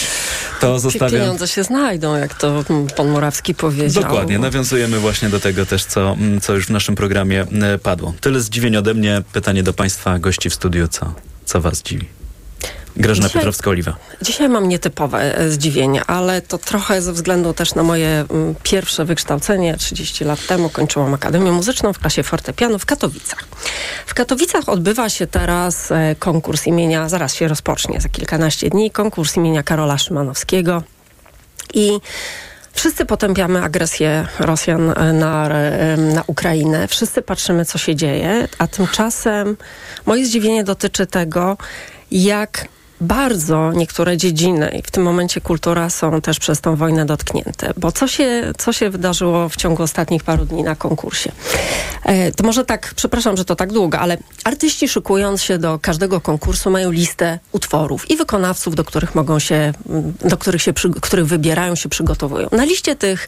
[0.60, 1.20] To zostawiam...
[1.20, 2.64] Pieniądze się znajdą, jak to
[2.96, 4.02] pan Morawski powiedział.
[4.02, 8.14] Dokładnie, nawiązujemy właśnie do tego też, co, co już w naszym programie e, padło.
[8.20, 9.22] Tyle zdziwień ode mnie.
[9.32, 12.19] Pytanie do państwa gości w studiu, co, co was dziwi?
[12.96, 13.92] Grażyna Piotrowska-Oliwa.
[14.22, 19.04] Dzisiaj mam nietypowe e, zdziwienie, ale to trochę ze względu też na moje mm, pierwsze
[19.04, 19.76] wykształcenie.
[19.76, 23.44] 30 lat temu kończyłam Akademię Muzyczną w klasie fortepianu w Katowicach.
[24.06, 29.36] W Katowicach odbywa się teraz e, konkurs imienia, zaraz się rozpocznie, za kilkanaście dni, konkurs
[29.36, 30.82] imienia Karola Szymanowskiego.
[31.74, 32.00] I
[32.72, 35.48] Wszyscy potępiamy agresję Rosjan e, na,
[35.96, 36.88] na Ukrainę.
[36.88, 39.56] Wszyscy patrzymy, co się dzieje, a tymczasem
[40.06, 41.56] moje zdziwienie dotyczy tego,
[42.10, 42.68] jak
[43.00, 47.72] bardzo niektóre dziedziny, i w tym momencie kultura, są też przez tą wojnę dotknięte.
[47.76, 51.32] Bo co się, co się wydarzyło w ciągu ostatnich paru dni na konkursie?
[52.04, 56.20] E, to może tak, przepraszam, że to tak długo, ale artyści szykując się do każdego
[56.20, 59.72] konkursu mają listę utworów i wykonawców, do których mogą się,
[60.24, 62.48] do których się, których wybierają, się przygotowują.
[62.52, 63.26] Na liście tych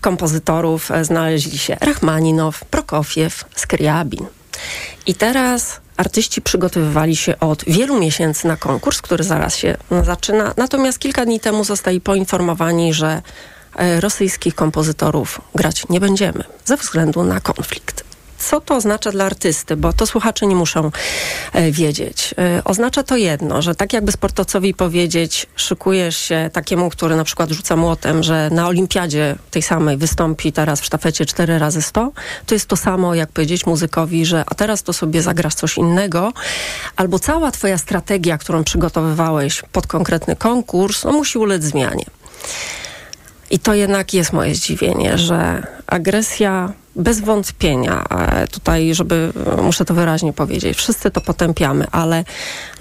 [0.00, 4.26] kompozytorów e, znaleźli się Rachmaninow, Prokofiew, Skryabin.
[5.06, 10.54] I teraz artyści przygotowywali się od wielu miesięcy na konkurs, który zaraz się zaczyna.
[10.56, 13.22] Natomiast kilka dni temu zostali poinformowani, że
[13.76, 18.03] e, rosyjskich kompozytorów grać nie będziemy ze względu na konflikt
[18.38, 20.90] co to oznacza dla artysty, bo to słuchacze nie muszą
[21.52, 22.34] e, wiedzieć.
[22.38, 27.50] E, oznacza to jedno, że tak jakby sportowcowi powiedzieć, szykujesz się takiemu, który na przykład
[27.50, 32.12] rzuca młotem, że na olimpiadzie tej samej wystąpi teraz w sztafecie 4 razy 100,
[32.46, 36.32] to jest to samo jak powiedzieć muzykowi, że a teraz to sobie zagrasz coś innego,
[36.96, 42.04] albo cała twoja strategia, którą przygotowywałeś pod konkretny konkurs, no, musi ulec zmianie.
[43.50, 48.04] I to jednak jest moje zdziwienie, że agresja bez wątpienia,
[48.52, 49.32] tutaj, żeby,
[49.62, 52.24] muszę to wyraźnie powiedzieć, wszyscy to potępiamy, ale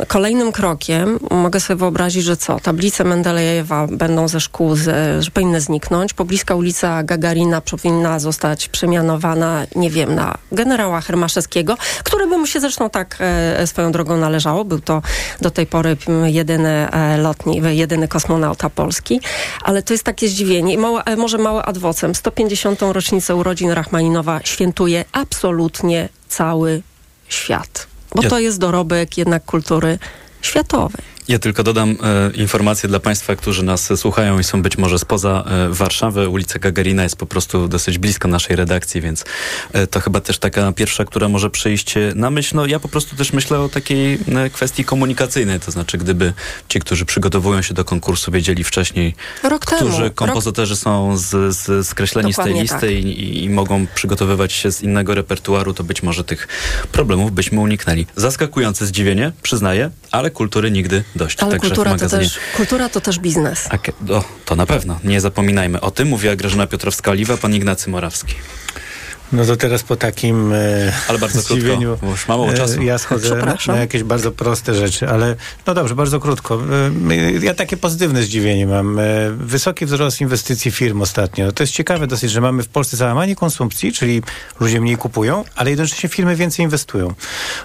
[0.07, 4.83] kolejnym krokiem mogę sobie wyobrazić, że co, tablice Mendelejewa będą ze szkół, z,
[5.23, 12.27] że powinny zniknąć, pobliska ulica Gagarina powinna zostać przemianowana, nie wiem, na generała Hermaszewskiego, który
[12.27, 15.01] by mu się zresztą tak e, swoją drogą należało, był to
[15.41, 17.35] do tej pory jedyny e,
[17.73, 19.21] jedyny kosmonauta Polski,
[19.63, 22.81] ale to jest takie zdziwienie i małe, e, może małe adwocem, 150.
[22.81, 26.81] rocznicę urodzin Rachmaninowa Malinowa świętuje absolutnie cały
[27.29, 27.87] świat.
[28.15, 29.99] Bo to jest dorobek jednak kultury
[30.41, 31.12] światowej.
[31.27, 35.43] Ja tylko dodam e, informację dla Państwa, którzy nas słuchają i są być może spoza
[35.47, 36.29] e, Warszawy.
[36.29, 39.25] Ulica Gagarina jest po prostu dosyć blisko naszej redakcji, więc
[39.73, 42.55] e, to chyba też taka pierwsza, która może przyjść na myśl.
[42.55, 46.33] No ja po prostu też myślę o takiej e, kwestii komunikacyjnej, to znaczy gdyby
[46.69, 50.11] ci, którzy przygotowują się do konkursu wiedzieli wcześniej, Rok którzy temu.
[50.15, 50.79] kompozytorzy Rok...
[50.83, 52.89] są z, z, skreśleni Dokładnie z tej listy tak.
[52.89, 56.47] i, i mogą przygotowywać się z innego repertuaru, to być może tych
[56.91, 58.05] problemów byśmy uniknęli.
[58.15, 61.43] Zaskakujące zdziwienie, przyznaję, ale kultury nigdy dość.
[61.43, 63.67] Ale kultura to, też, kultura to też biznes.
[63.69, 64.99] A, o, to na pewno.
[65.03, 66.07] Nie zapominajmy o tym.
[66.07, 68.35] Mówiła Grażyna Piotrowska-Oliwa, pan Ignacy Morawski.
[69.33, 72.81] No to teraz po takim e, ale bardzo zdziwieniu, krótko, już mało e, czasu.
[72.81, 75.35] Ja schodzę na, na, jakieś bardzo proste rzeczy, ale
[75.67, 76.61] no dobrze, bardzo krótko.
[77.11, 78.99] E, ja takie pozytywne zdziwienie mam.
[78.99, 79.03] E,
[79.37, 81.51] wysoki wzrost inwestycji firm ostatnio.
[81.51, 84.21] To jest ciekawe dosyć, że mamy w Polsce załamanie konsumpcji, czyli
[84.59, 87.13] ludzie mniej kupują, ale jednocześnie firmy więcej inwestują.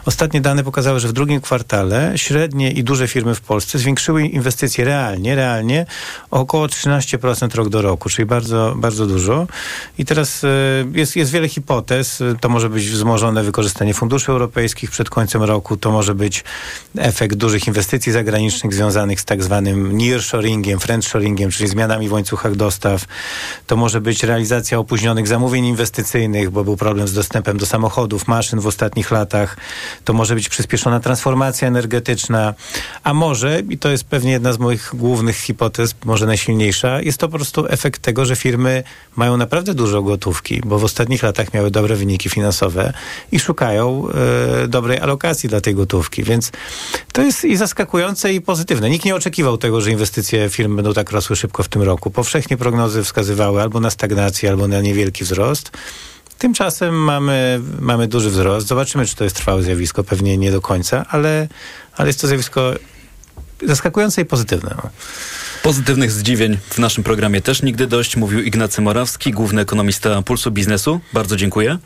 [0.05, 4.85] Ostatnie dane pokazały, że w drugim kwartale średnie i duże firmy w Polsce zwiększyły inwestycje
[4.85, 5.87] realnie, realnie
[6.31, 9.47] o około 13% rok do roku, czyli bardzo, bardzo dużo.
[9.99, 10.43] I teraz
[10.95, 12.23] jest, jest wiele hipotez.
[12.41, 16.45] To może być wzmożone wykorzystanie funduszy europejskich przed końcem roku, to może być
[16.99, 23.05] efekt dużych inwestycji zagranicznych związanych z tak zwanym nearshoringiem, friendshoringiem, czyli zmianami w łańcuchach dostaw.
[23.67, 28.61] To może być realizacja opóźnionych zamówień inwestycyjnych, bo był problem z dostępem do samochodów, maszyn
[28.61, 29.57] w ostatnich latach.
[30.05, 32.55] To może być przyspieszona transformacja energetyczna,
[33.05, 37.29] a może, i to jest pewnie jedna z moich głównych hipotez, może najsilniejsza, jest to
[37.29, 38.83] po prostu efekt tego, że firmy
[39.17, 42.93] mają naprawdę dużo gotówki, bo w ostatnich latach miały dobre wyniki finansowe
[43.33, 44.09] i szukają
[44.65, 46.23] e, dobrej alokacji dla tej gotówki.
[46.25, 46.53] Więc
[47.13, 48.91] to jest i zaskakujące, i pozytywne.
[48.91, 52.11] Nikt nie oczekiwał tego, że inwestycje firm będą tak rosły szybko w tym roku.
[52.11, 55.71] Powszechnie prognozy wskazywały albo na stagnację, albo na niewielki wzrost.
[56.39, 58.67] Tymczasem mamy, mamy duży wzrost.
[58.67, 60.05] Zobaczymy, czy to jest trwałe zjawisko.
[60.05, 61.49] Pewnie nie do końca, ale,
[61.97, 62.73] ale jest to zjawisko
[63.63, 64.75] zaskakujące i pozytywne.
[64.77, 64.91] No.
[65.63, 71.01] Pozytywnych zdziwień w naszym programie też nigdy dość, mówił Ignacy Morawski, główny ekonomista Pulsu Biznesu.
[71.13, 71.79] Bardzo dziękuję.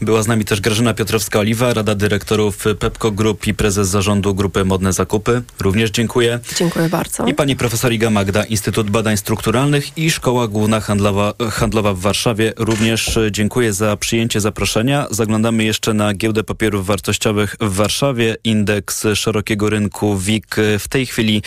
[0.00, 4.92] Była z nami też Grażyna Piotrowska-Oliwa, Rada Dyrektorów Pepco Group i prezes zarządu Grupy Modne
[4.92, 5.42] Zakupy.
[5.60, 6.38] Również dziękuję.
[6.56, 7.26] Dziękuję bardzo.
[7.26, 12.52] I pani profesor Iga Magda, Instytut Badań Strukturalnych i Szkoła Główna Handlowa, Handlowa w Warszawie.
[12.56, 15.06] Również dziękuję za przyjęcie zaproszenia.
[15.10, 18.36] Zaglądamy jeszcze na giełdę papierów wartościowych w Warszawie.
[18.44, 20.46] Indeks szerokiego rynku WIG
[20.78, 21.42] w tej chwili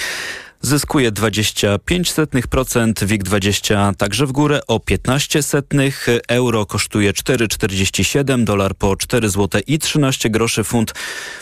[0.62, 9.30] zyskuje 25%, WIG20 także w górę o 15 setnych, euro kosztuje 4,47, dolar po 4
[9.30, 10.94] zł i 13 groszy, funt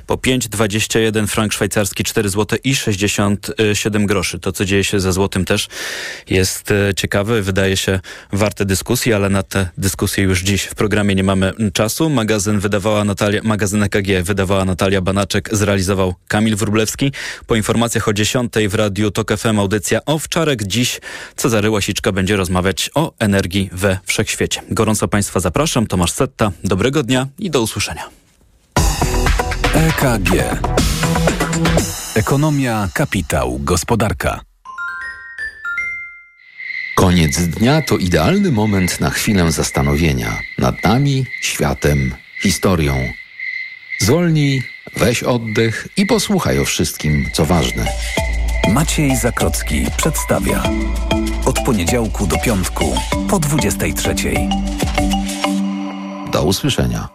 [0.07, 4.39] po 5,21, frank szwajcarski 4 zł i 67 groszy.
[4.39, 5.67] To, co dzieje się ze złotym też
[6.29, 7.99] jest e, ciekawe, wydaje się
[8.33, 12.09] warte dyskusji, ale na tę dyskusję już dziś w programie nie mamy czasu.
[12.09, 17.11] Magazyn wydawała Natalia, magazyn EKG wydawała Natalia Banaczek, zrealizował Kamil Wróblewski.
[17.47, 20.63] Po informacjach o 10 w radiu TOK FM audycja Owczarek.
[20.63, 21.01] Dziś
[21.35, 24.61] Cezary Łasiczka będzie rozmawiać o energii we wszechświecie.
[24.71, 25.87] Gorąco Państwa zapraszam.
[25.87, 26.51] Tomasz Setta.
[26.63, 28.09] Dobrego dnia i do usłyszenia.
[29.73, 30.29] EKG.
[32.15, 34.41] Ekonomia, kapitał, gospodarka.
[36.95, 43.13] Koniec dnia to idealny moment na chwilę zastanowienia nad nami, światem, historią.
[43.99, 44.63] Zwolnij,
[44.97, 47.85] weź oddech i posłuchaj o wszystkim, co ważne.
[48.69, 50.63] Maciej Zakrocki przedstawia.
[51.45, 52.95] Od poniedziałku do piątku
[53.29, 54.15] po 23.
[56.31, 57.09] Do usłyszenia.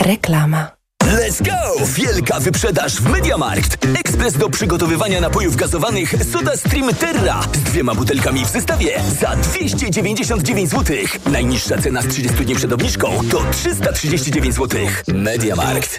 [0.00, 0.70] Reklama.
[1.04, 1.86] Let's go!
[1.86, 3.86] Wielka wyprzedaż w Mediamarkt.
[4.00, 10.70] Ekspres do przygotowywania napojów gazowanych Soda Stream Terra z dwiema butelkami w zestawie za 299
[10.70, 10.96] zł.
[11.26, 14.80] Najniższa cena z 30 dni przed obniżką to 339 zł.
[15.08, 15.98] Mediamarkt.